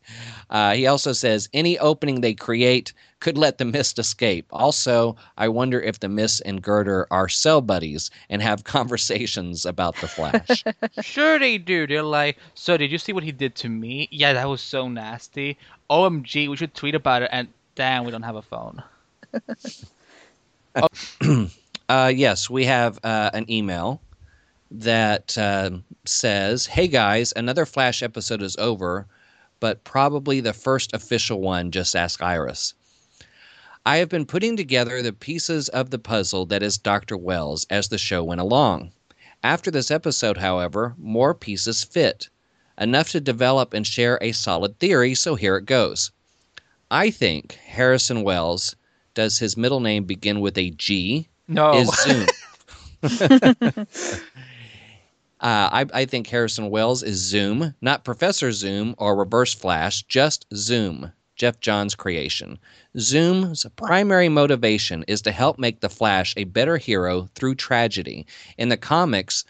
[0.50, 4.48] Uh, he also says any opening they create could let the mist escape.
[4.52, 9.96] Also, I wonder if the mist and Girder are cell buddies and have conversations about
[9.98, 10.64] the Flash.
[11.02, 11.86] Sure they do.
[11.86, 14.08] They're like, so did you see what he did to me?
[14.12, 15.58] Yeah, that was so nasty.
[15.90, 17.30] OMG, we should tweet about it.
[17.32, 18.82] And damn, we don't have a phone.
[21.92, 24.02] Uh, yes, we have uh, an email
[24.72, 25.72] that uh,
[26.06, 29.08] says, Hey guys, another Flash episode is over,
[29.60, 32.74] but probably the first official one, just ask Iris.
[33.86, 37.18] I have been putting together the pieces of the puzzle that is Dr.
[37.18, 38.94] Wells as the show went along.
[39.44, 42.30] After this episode, however, more pieces fit,
[42.78, 46.12] enough to develop and share a solid theory, so here it goes.
[46.90, 48.78] I think Harrison Wells
[49.14, 51.74] does his middle name begin with a G No.
[51.80, 52.28] is Zoom.
[55.42, 60.46] Uh, I, I think Harrison Wells is Zoom, not Professor Zoom or Reverse Flash, just
[60.54, 62.60] Zoom, Geoff Johns' creation.
[63.00, 68.28] Zoom's primary motivation is to help make the Flash a better hero through tragedy.
[68.60, 69.44] In the comics,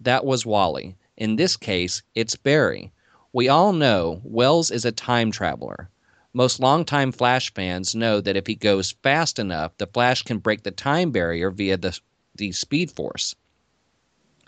[0.00, 0.96] that was Wally.
[1.16, 2.90] In this case, it's Barry.
[3.32, 5.88] We all know Wells is a time traveler.
[6.38, 10.62] Most longtime Flash fans know that if he goes fast enough, the Flash can break
[10.62, 11.98] the time barrier via the,
[12.36, 13.34] the Speed Force.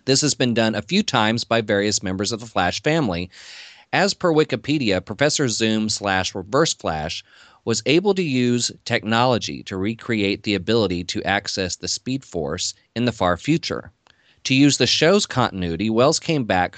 [0.04, 3.28] This has been done a few times by various members of the Flash family.
[3.92, 7.24] As per Wikipedia, Professor Zoom slash Reverse Flash
[7.64, 13.04] was able to use technology to recreate the ability to access the Speed Force in
[13.04, 13.90] the far future.
[14.44, 16.76] To use the show's continuity, Wells came back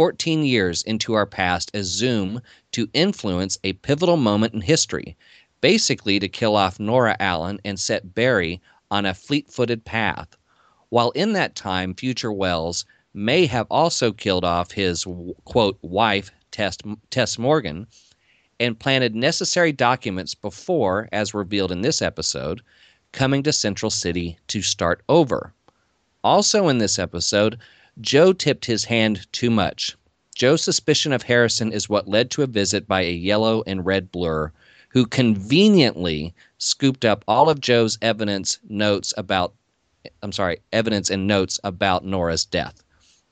[0.00, 2.40] 14 years into our past as Zoom
[2.72, 5.14] to influence a pivotal moment in history,
[5.60, 10.34] basically to kill off Nora Allen and set Barry on a fleet footed path.
[10.88, 15.06] While in that time, future Wells may have also killed off his
[15.44, 16.78] quote wife, Tess,
[17.10, 17.86] Tess Morgan,
[18.58, 22.62] and planted necessary documents before, as revealed in this episode,
[23.12, 25.52] coming to Central City to start over.
[26.24, 27.58] Also in this episode,
[28.00, 29.96] Joe tipped his hand too much.
[30.34, 34.10] Joe's suspicion of Harrison is what led to a visit by a yellow and red
[34.10, 34.52] blur,
[34.88, 39.54] who conveniently scooped up all of Joe's evidence notes about
[40.22, 42.82] I'm sorry, evidence and notes about Nora's death.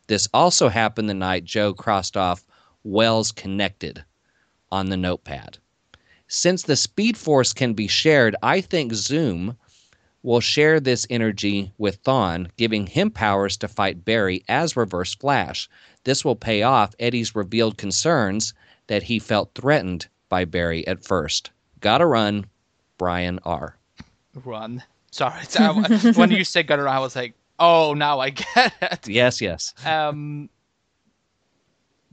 [0.06, 2.44] This also happened the night Joe crossed off
[2.84, 4.04] Wells connected
[4.70, 5.56] on the notepad.
[6.26, 9.56] Since the Speed Force can be shared, I think Zoom
[10.28, 15.70] will share this energy with Thawne, giving him powers to fight Barry as Reverse Flash.
[16.04, 18.52] This will pay off Eddie's revealed concerns
[18.88, 21.50] that he felt threatened by Barry at first.
[21.80, 22.44] Gotta run,
[22.98, 23.78] Brian R.
[24.44, 24.82] Run.
[25.10, 25.40] Sorry.
[25.44, 29.08] it's- I- when you said gutter, I was like, oh, now I get it.
[29.08, 29.72] Yes, yes.
[29.86, 30.50] Um,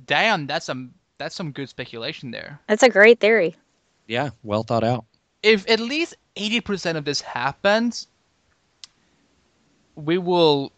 [0.06, 2.62] damn, that's some that's some good speculation there.
[2.70, 3.58] That's a great theory.
[4.08, 5.04] Yeah, well thought out.
[5.46, 8.08] If at least eighty percent of this happens,
[9.96, 10.72] we will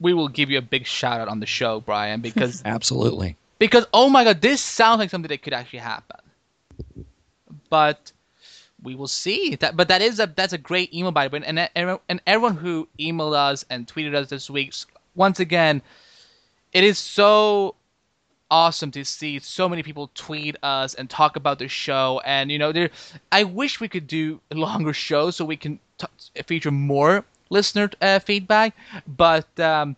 [0.00, 3.36] we will give you a big shout out on the show, Brian, because Absolutely.
[3.58, 6.20] because oh my god, this sounds like something that could actually happen.
[7.68, 8.12] But
[8.82, 9.76] we will see that.
[9.76, 12.56] But that is a that's a great email by the way, and and, and everyone
[12.56, 14.74] who emailed us and tweeted us this week.
[15.14, 15.82] Once again,
[16.72, 17.74] it is so
[18.50, 22.20] awesome to see so many people tweet us and talk about the show.
[22.24, 22.90] And you know, there,
[23.32, 28.18] I wish we could do longer shows so we can t- feature more listener uh,
[28.20, 28.74] feedback.
[29.06, 29.96] But um,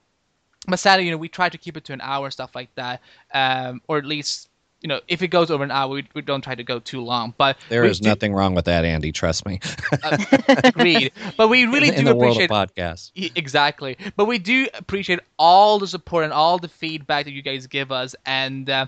[0.66, 3.00] but sadly, you know, we try to keep it to an hour, stuff like that,
[3.32, 4.47] um, or at least
[4.80, 7.00] you know, if it goes over an hour, we, we don't try to go too
[7.00, 7.34] long.
[7.36, 9.10] But there is do, nothing wrong with that, Andy.
[9.10, 9.58] Trust me.
[10.02, 10.18] uh,
[10.64, 11.12] agreed.
[11.36, 13.10] But we really in, do in the appreciate world of podcasts.
[13.34, 13.96] Exactly.
[14.16, 17.90] But we do appreciate all the support and all the feedback that you guys give
[17.90, 18.14] us.
[18.24, 18.86] And uh,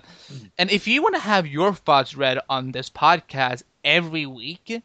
[0.57, 4.81] and if you want to have your thoughts read on this podcast every week,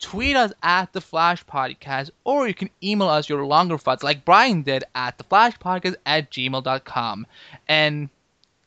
[0.00, 4.26] tweet us at the Flash Podcast, or you can email us your longer thoughts, like
[4.26, 7.26] Brian did at the Flash Podcast at gmail.com.
[7.68, 8.10] And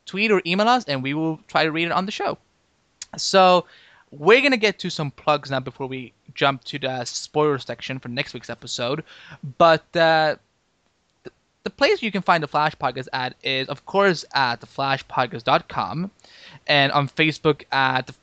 [0.05, 2.37] tweet or email us, and we will try to read it on the show.
[3.17, 3.65] So
[4.11, 8.09] we're gonna get to some plugs now before we jump to the spoiler section for
[8.09, 9.03] next week's episode.
[9.57, 10.35] But uh,
[11.23, 11.31] the,
[11.63, 16.11] the place you can find the Flash Podcast at is, of course, at theflashpodcast.com,
[16.67, 18.13] and on Facebook at the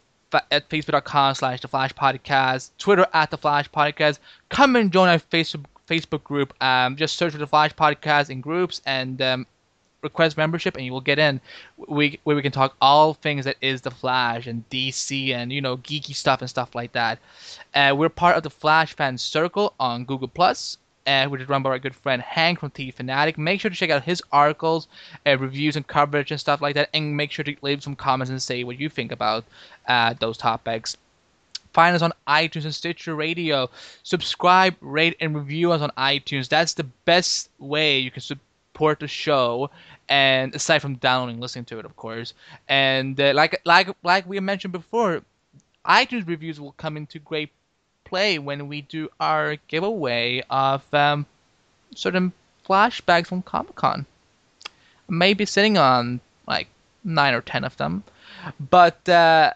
[0.51, 4.19] at facebook.com slash the flash podcast twitter at the flash podcast
[4.49, 8.41] come and join our facebook facebook group um, just search for the flash podcast in
[8.41, 9.47] groups and um,
[10.03, 11.41] request membership and you will get in.
[11.77, 15.61] We where we can talk all things that is the Flash and DC and you
[15.61, 17.19] know geeky stuff and stuff like that.
[17.75, 20.79] Uh, we're part of the Flash fan circle on Google Plus.
[21.05, 23.37] Uh, which is run by our good friend Hank from TV Fanatic.
[23.37, 24.87] Make sure to check out his articles,
[25.27, 28.31] uh, reviews, and coverage and stuff like that, and make sure to leave some comments
[28.31, 29.45] and say what you think about
[29.89, 30.97] uh, those topics.
[31.73, 33.71] Find us on iTunes and Stitcher Radio.
[34.03, 36.49] Subscribe, rate, and review us on iTunes.
[36.49, 39.71] That's the best way you can support the show
[40.09, 42.35] and aside from downloading, listening to it, of course,
[42.69, 45.23] and uh, like like like we mentioned before,
[45.87, 47.51] iTunes reviews will come into great
[48.05, 51.27] play when we do our giveaway of um,
[51.95, 52.33] certain
[52.69, 54.07] flashbacks from Comic Con.
[55.09, 56.69] Maybe sitting on like
[57.05, 58.05] nine or ten of them,
[58.71, 59.53] but uh,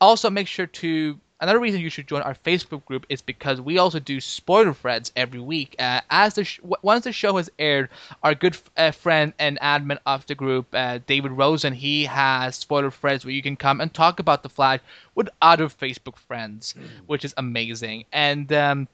[0.00, 3.78] also make sure to another reason you should join our Facebook group is because we
[3.78, 5.76] also do spoiler threads every week.
[5.78, 7.88] Uh, as the sh- once the show has aired,
[8.22, 12.90] our good uh, friend and admin of the group, uh, David Rosen, he has spoiler
[12.90, 14.80] threads where you can come and talk about the Flash
[15.14, 16.86] with other Facebook friends, mm.
[17.06, 18.04] which is amazing.
[18.12, 18.88] And um,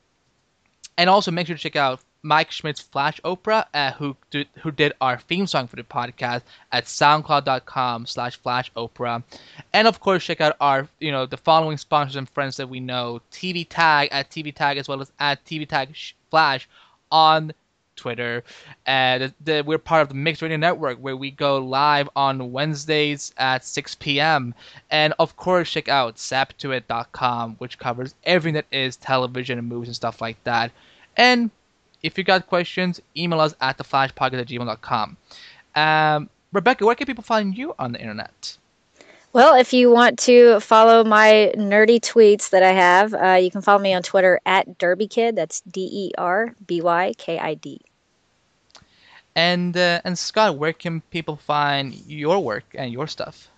[0.97, 4.71] and also make sure to check out Mike Schmidt's Flash Opera, uh, who did, who
[4.71, 9.23] did our theme song for the podcast at soundcloud.com slash flash opera.
[9.75, 12.81] And of course, check out our, you know, the following sponsors and friends that we
[12.81, 15.95] know, TV Tag at TV Tag as well as at TV Tag
[16.31, 16.67] Flash
[17.13, 17.53] on
[17.95, 18.43] Twitter.
[18.87, 22.53] Uh, the, the, we're part of the Mixed Radio Network where we go live on
[22.53, 24.55] Wednesdays at 6 p.m.
[24.91, 29.97] And of course, check out saptoit.com, which covers everything that is television and movies and
[29.97, 30.73] stuff like that.
[31.17, 31.51] And
[32.05, 35.17] if you got questions, email us at theflashpodcast at gmail.com.
[35.75, 38.59] Um, Rebecca, where can people find you on the internet?
[39.33, 43.63] Well, if you want to follow my nerdy tweets that I have, uh, you can
[43.63, 45.35] follow me on Twitter at DerbyKid.
[45.35, 47.81] That's D E R B Y K I D.
[49.35, 53.49] And uh, and Scott, where can people find your work and your stuff?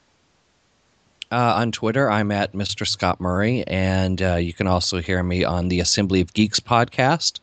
[1.30, 2.86] Uh, on Twitter, I'm at Mr.
[2.86, 7.40] Scott Murray, and uh, you can also hear me on the Assembly of Geeks podcast.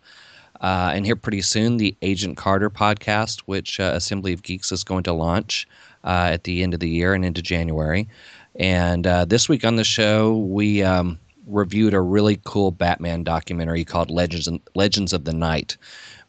[0.63, 4.83] Uh, and here pretty soon, the Agent Carter podcast, which uh, Assembly of Geeks is
[4.85, 5.67] going to launch
[6.05, 8.07] uh, at the end of the year and into January.
[8.55, 13.83] And uh, this week on the show, we um, reviewed a really cool Batman documentary
[13.83, 15.75] called Legends Legends of the Knight,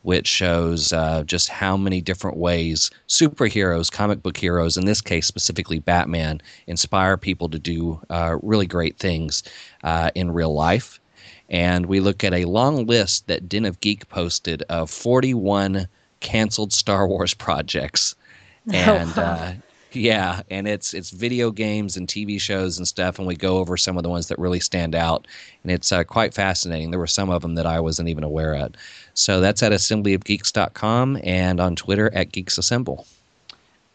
[0.03, 5.29] which shows uh, just how many different ways superheroes, comic book heroes, in this case
[5.29, 9.45] specifically Batman, inspire people to do uh, really great things
[10.17, 10.99] in real life
[11.51, 15.87] and we look at a long list that Den of Geek posted of 41
[16.21, 18.15] canceled Star Wars projects.
[18.67, 19.33] Oh, and oh, wow.
[19.33, 19.55] uh,
[19.93, 23.77] yeah, and it's it's video games and TV shows and stuff, and we go over
[23.77, 25.27] some of the ones that really stand out,
[25.63, 26.91] and it's uh, quite fascinating.
[26.91, 28.73] There were some of them that I wasn't even aware of.
[29.13, 33.07] So that's at assemblyofgeeks.com and on Twitter at geeksassemble.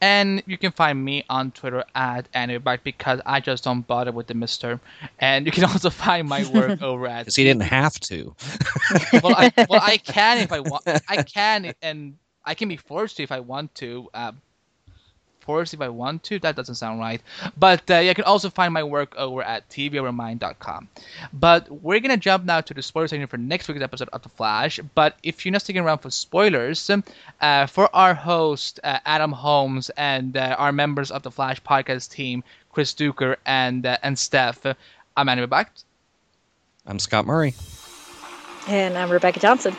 [0.02, 4.28] And you can find me on Twitter at AndyBehbakht because I just don't bother with
[4.28, 4.80] the Mister.
[5.20, 7.24] And you can also find my work over at.
[7.24, 8.36] Because he didn't have to.
[9.22, 10.84] well, I, well, I can if I want.
[11.08, 14.10] I can, and I can be forced to if I want to.
[14.14, 14.32] Uh,
[15.50, 16.38] forced if I want to.
[16.38, 17.22] That doesn't sound right.
[17.58, 20.88] But uh, you can also find my work over at tvovermind.com.
[21.34, 24.22] But we're going to jump now to the spoiler section for next week's episode of
[24.22, 24.80] The Flash.
[24.94, 26.88] But if you're not sticking around for spoilers,
[27.42, 32.12] uh, for our host, uh, Adam Holmes, and uh, our members of the Flash podcast
[32.12, 34.68] team, Chris Duker and, uh, and Steph,
[35.18, 35.84] I'm Andy Behbakht.
[36.86, 37.56] I'm Scott Murray.
[38.68, 39.76] And I'm Rebecca Johnson.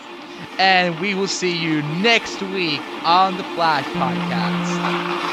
[0.58, 5.30] And we will see you next week on the Flash Podcast.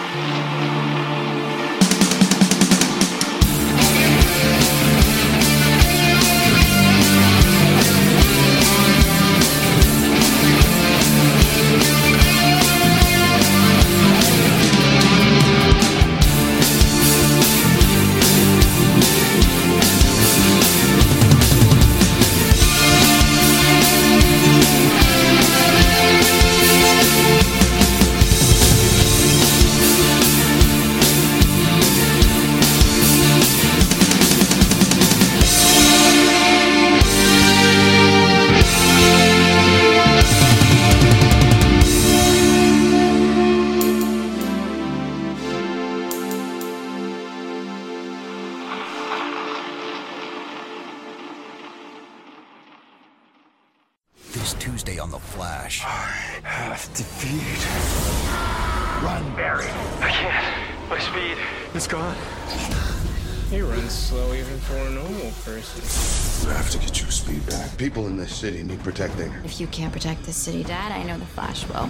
[69.27, 69.45] Need.
[69.45, 71.89] If you can't protect the city, Dad, I know the Flash will.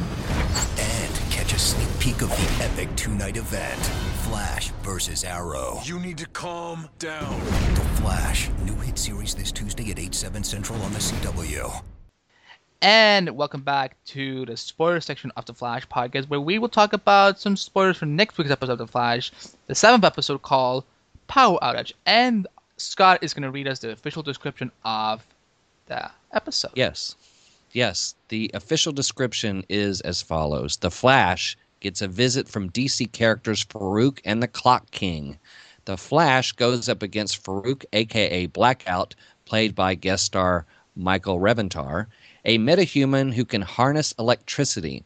[0.79, 3.79] And catch a sneak peek of the epic two night event
[4.23, 5.79] Flash versus Arrow.
[5.83, 7.39] You need to calm down.
[7.75, 11.81] The Flash, new hit series this Tuesday at 8, 7 central on the CW.
[12.81, 16.93] And welcome back to the spoiler section of the Flash podcast, where we will talk
[16.93, 19.31] about some spoilers for next week's episode of the Flash,
[19.65, 20.83] the seventh episode called
[21.27, 21.93] Power Outage.
[22.05, 25.25] And Scott is going to read us the official description of
[25.88, 26.71] the episode.
[26.75, 27.15] Yes.
[27.71, 28.15] Yes.
[28.30, 34.19] The official description is as follows The Flash gets a visit from DC characters Farooq
[34.25, 35.38] and the Clock King.
[35.86, 39.15] The Flash goes up against Farooq, aka Blackout,
[39.45, 40.65] played by guest star
[40.95, 42.07] Michael Reventar,
[42.43, 45.03] a metahuman who can harness electricity.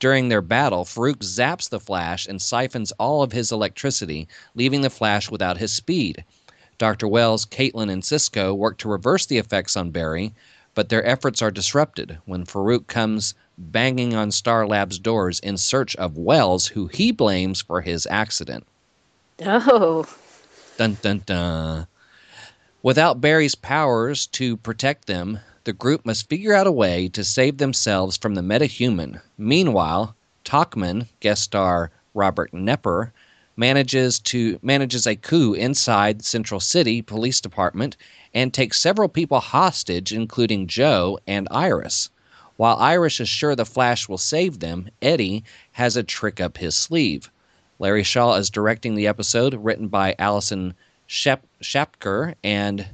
[0.00, 4.90] During their battle, Farooq zaps the Flash and siphons all of his electricity, leaving the
[4.90, 6.24] Flash without his speed.
[6.78, 7.08] Dr.
[7.08, 10.32] Wells, Caitlin, and Cisco work to reverse the effects on Barry,
[10.78, 15.96] but their efforts are disrupted when Farooq comes banging on Star Labs' doors in search
[15.96, 18.64] of Wells, who he blames for his accident.
[19.44, 20.06] Oh.
[20.76, 21.88] Dun dun dun.
[22.80, 27.58] Without Barry's powers to protect them, the group must figure out a way to save
[27.58, 29.20] themselves from the metahuman.
[29.36, 30.14] Meanwhile,
[30.44, 33.10] Tockman, guest star Robert Knepper,
[33.56, 37.96] manages to manages a coup inside Central City Police Department
[38.34, 42.10] and takes several people hostage, including Joe and Iris.
[42.56, 46.74] While Iris is sure the Flash will save them, Eddie has a trick up his
[46.74, 47.30] sleeve.
[47.78, 50.74] Larry Shaw is directing the episode, written by Allison
[51.06, 52.86] Shep- Schapker and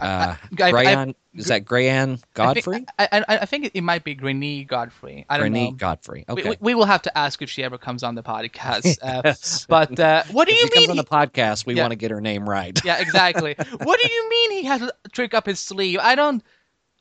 [0.00, 1.14] uh, I- I- Grayan.
[1.34, 2.74] is that Grayan Godfrey?
[2.74, 5.24] I think, I, I, I think it might be Granny Godfrey.
[5.28, 5.76] I don't Renee know.
[5.76, 6.24] Godfrey.
[6.28, 6.50] We- Okay.
[6.50, 8.98] We, we will have to ask if she ever comes on the podcast.
[9.02, 9.66] Uh, Yes.
[9.68, 11.82] But uh, what do if you she comes on the podcast, we Yeah.
[11.82, 12.78] want to get her name right.
[12.84, 13.54] yeah, exactly.
[13.82, 15.98] what do you mean he has a trick up his sleeve?
[16.02, 16.42] I don't,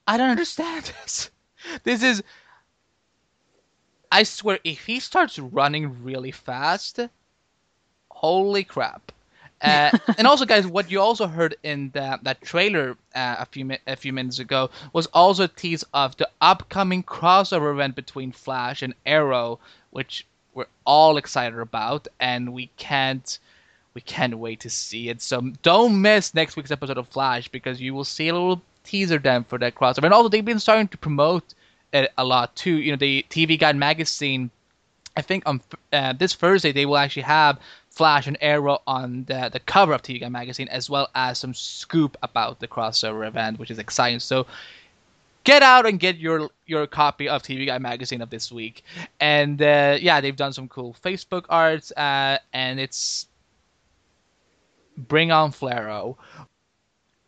[0.07, 1.31] I don't understand this.
[1.83, 2.21] This is,
[4.11, 6.99] I swear, if he starts running really fast,
[8.09, 9.11] holy crap!
[9.61, 13.69] Uh, and also, guys, what you also heard in that that trailer uh, a few
[13.87, 18.81] a few minutes ago was also a tease of the upcoming crossover event between Flash
[18.81, 19.59] and Arrow,
[19.91, 23.39] which we're all excited about, and we can't
[23.93, 25.21] we can't wait to see it.
[25.21, 29.17] So don't miss next week's episode of Flash because you will see a little teaser
[29.17, 30.03] then for that crossover.
[30.03, 31.53] And also, they've been starting to promote
[31.93, 32.75] it a lot too.
[32.75, 34.51] You know, the TV Guide magazine.
[35.17, 35.61] I think on
[35.93, 37.57] uh, this Thursday they will actually have
[37.95, 41.53] Flash and Arrow on the, the cover of TV Guide magazine, as well as some
[41.53, 44.19] scoop about the crossover event, which is exciting.
[44.19, 44.45] So
[45.45, 48.83] get out and get your your copy of TV Guide magazine of this week.
[49.21, 53.27] And uh, yeah, they've done some cool Facebook arts, uh, and it's
[54.97, 56.17] bring on Flarrow.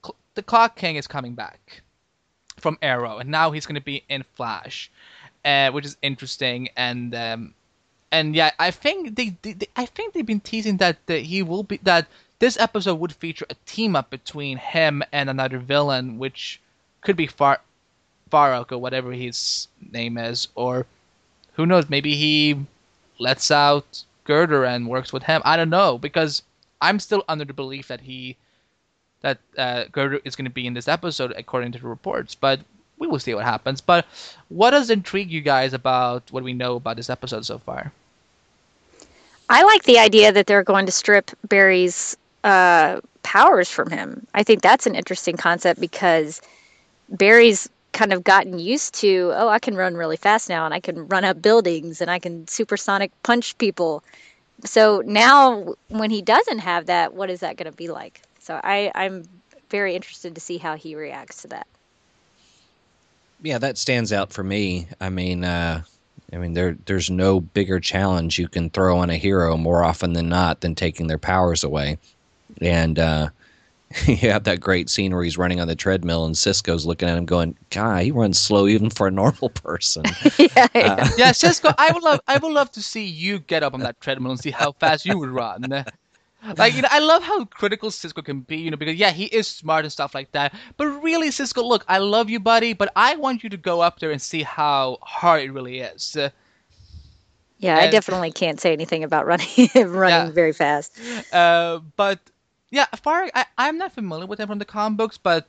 [0.04, 1.82] Cl- The Clock King is coming back
[2.58, 4.92] from Arrow, and now he's going to be in Flash,
[5.46, 6.68] uh, which is interesting.
[6.76, 7.54] And um,
[8.12, 11.44] and yeah, I think they, they, they- I think they've been teasing that, that he
[11.44, 12.08] will be that
[12.40, 16.62] this episode would feature a team up between him and another villain, which
[17.02, 17.60] could be Far
[18.32, 20.86] Farok or whatever his name is, or
[21.54, 22.56] who knows, maybe he
[23.20, 25.42] lets out Girder and works with him.
[25.46, 26.44] I don't know because
[26.82, 28.36] I'm still under the belief that he
[29.22, 32.60] that uh, Girder is going to be in this episode according to the reports, but
[33.00, 33.82] we will see what happens.
[33.82, 34.06] But
[34.50, 37.92] what does intrigue you guys about what we know about this episode so far?
[39.50, 44.26] I like the idea that they're going to strip Barry's uh, powers from him.
[44.34, 46.42] I think that's an interesting concept because
[47.10, 50.80] Barry's kind of gotten used to, oh, I can run really fast now and I
[50.80, 54.04] can run up buildings and I can supersonic punch people.
[54.66, 58.22] So now when he doesn't have that, what is that going to be like?
[58.40, 59.24] So I, I'm
[59.70, 61.68] very interested to see how he reacts to that.
[63.42, 64.88] Yeah, that stands out for me.
[65.00, 65.84] I mean, uh,
[66.34, 70.14] I mean, there there's no bigger challenge you can throw on a hero more often
[70.14, 71.98] than not than taking their powers away.
[72.62, 73.30] And uh,
[74.06, 77.18] you have that great scene where he's running on the treadmill and Cisco's looking at
[77.18, 80.04] him going, "God, he runs slow even for a normal person."
[80.38, 80.96] yeah, yeah.
[81.00, 83.80] Uh, yeah, Cisco, I would love, I would love to see you get up on
[83.82, 85.86] that treadmill and see how fast you would run.
[86.58, 89.26] Like, you know, I love how critical Cisco can be, you know, because yeah, he
[89.26, 90.54] is smart and stuff like that.
[90.78, 94.00] But really, Cisco, look, I love you, buddy, but I want you to go up
[94.00, 96.16] there and see how hard it really is.
[96.16, 96.30] Uh,
[97.60, 100.32] Yeah, I definitely can't say anything about running running Yeah.
[100.32, 100.98] very fast.
[101.32, 102.20] Uh, but
[102.72, 105.48] yeah, far I, I'm not familiar with him from the comic books, but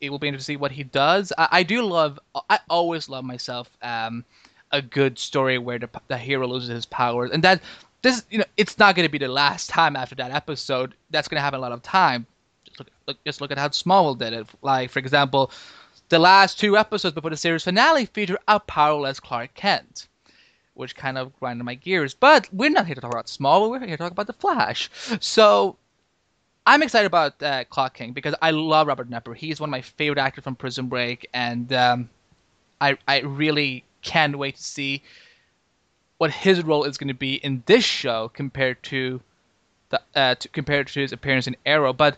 [0.00, 1.32] it will be interesting to see what he does.
[1.36, 2.18] I, I do love,
[2.48, 4.24] I always love myself um,
[4.70, 7.60] a good story where the, the hero loses his powers, and that
[8.06, 10.94] this you know it's not going to be the last time after that episode.
[11.10, 12.26] That's going to happen a lot of time.
[12.64, 14.46] Just look, look, just look at how Smallville did it.
[14.62, 15.50] Like for example,
[16.08, 20.08] the last two episodes before the series finale feature a powerless Clark Kent
[20.74, 22.12] which kind of grinded my gears.
[22.12, 23.70] But we're not here to talk about Smallville.
[23.70, 24.90] We're here to talk about the Flash.
[25.20, 25.76] So
[26.66, 29.34] I'm excited about uh, Clock King because I love Robert Knepper.
[29.34, 32.10] He's one of my favorite actors from Prison Break, and um,
[32.80, 35.02] I I really can't wait to see
[36.18, 39.20] what his role is going to be in this show compared to
[39.90, 41.92] the uh, to, compared to his appearance in Arrow.
[41.92, 42.16] But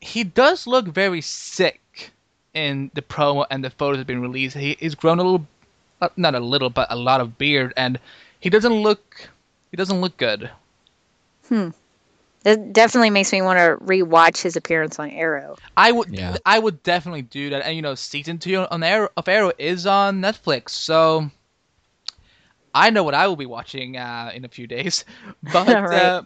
[0.00, 2.12] he does look very sick
[2.54, 4.56] in the promo and the photos have been released.
[4.56, 5.46] He, he's grown a little
[6.00, 7.98] uh, not a little, but a lot of beard, and
[8.40, 9.28] he doesn't look
[9.70, 10.50] he doesn't look good.
[11.48, 11.68] Hmm.
[12.42, 15.56] It definitely makes me want to rewatch his appearance on Arrow.
[15.76, 16.36] I would Yeah.
[16.46, 19.86] I would definitely do that, and you know, season two on Arrow of Arrow is
[19.86, 21.30] on Netflix, so
[22.74, 25.04] I know what I will be watching uh, in a few days.
[25.42, 25.92] But Right.
[25.92, 26.22] uh,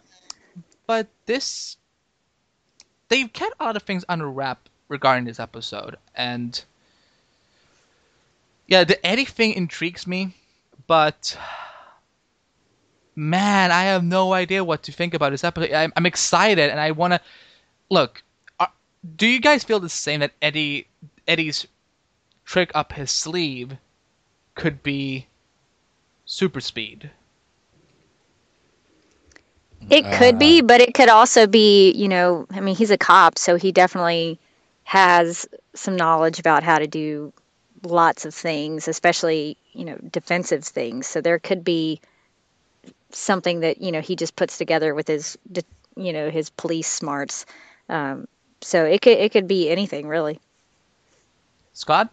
[0.87, 1.77] but this
[3.09, 6.63] they've kept a lot of things under wrap regarding this episode, and
[8.67, 10.35] yeah, the Eddie thing intrigues me,
[10.87, 11.37] but
[13.15, 15.71] man, I have no idea what to think about this episode.
[15.73, 17.21] I'm, I'm excited, and I want to
[17.89, 18.23] look.
[18.59, 18.71] Are,
[19.15, 20.87] do you guys feel the same that Eddie
[21.27, 21.67] Eddie's
[22.45, 23.77] trick up his sleeve
[24.55, 25.27] could be
[26.25, 27.09] super speed?
[29.89, 33.37] It could be, but it could also be, you know, I mean, he's a cop,
[33.37, 34.39] so he definitely
[34.83, 37.31] has some knowledge about how to do
[37.83, 41.05] lots of things, especially, you know, defensive things.
[41.05, 42.01] So there could be
[43.11, 45.37] something that, you know, he just puts together with his,
[45.95, 47.45] you know, his police smarts.
[47.89, 48.27] Um,
[48.61, 50.39] so it could it could be anything really.
[51.73, 52.09] Scott?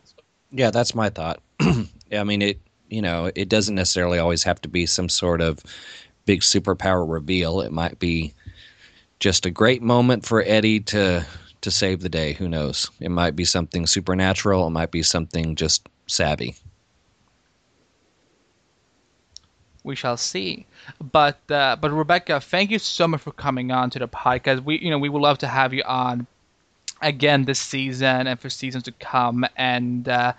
[0.51, 1.41] Yeah, that's my thought.
[1.61, 2.59] I mean, it
[2.93, 5.61] you know, it doesn't necessarily always have to be some sort of
[6.27, 7.61] big superpower reveal.
[7.61, 8.35] It might be
[9.21, 11.27] just a great moment for Eddie to
[11.63, 12.33] to save the day.
[12.35, 12.91] Who knows?
[13.01, 14.67] It might be something supernatural.
[14.67, 16.57] It might be something just savvy.
[19.85, 20.67] we shall see.
[21.01, 24.65] But uh, but Rebecca, thank you so much for coming on to the podcast.
[24.65, 26.27] We you know we would love to have you on
[27.01, 29.47] again this season and for seasons to come.
[29.57, 30.35] And uh,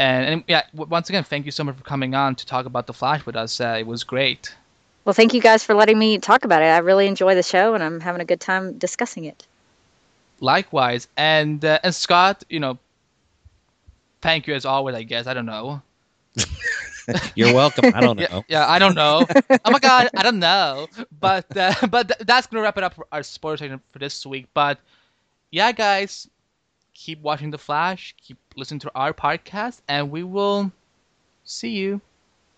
[0.00, 2.66] and, and yeah, w- once again, thank you so much for coming on to talk
[2.66, 3.60] about the Flash with us.
[3.60, 4.56] Uh, it was great.
[5.04, 6.66] Well, thank you guys for letting me talk about it.
[6.66, 9.46] I really enjoy the show and I'm having a good time discussing it.
[10.40, 12.78] Likewise, and uh, and Scott, you know,
[14.22, 14.94] thank you as always.
[14.96, 15.82] I guess I don't know.
[17.34, 17.88] You're welcome.
[17.92, 18.44] I don't Yeah, know.
[18.48, 19.28] yeah, I don't know.
[19.64, 20.88] oh my god, I don't know.
[21.20, 24.26] But uh, but th- that's gonna wrap it up for our spoiler section for this
[24.26, 24.46] week.
[24.54, 24.78] But
[25.50, 26.28] yeah, guys,
[26.94, 30.72] keep watching The Flash, keep listening to our podcast, and we will
[31.44, 32.00] see you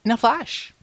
[0.05, 0.75] in a flash.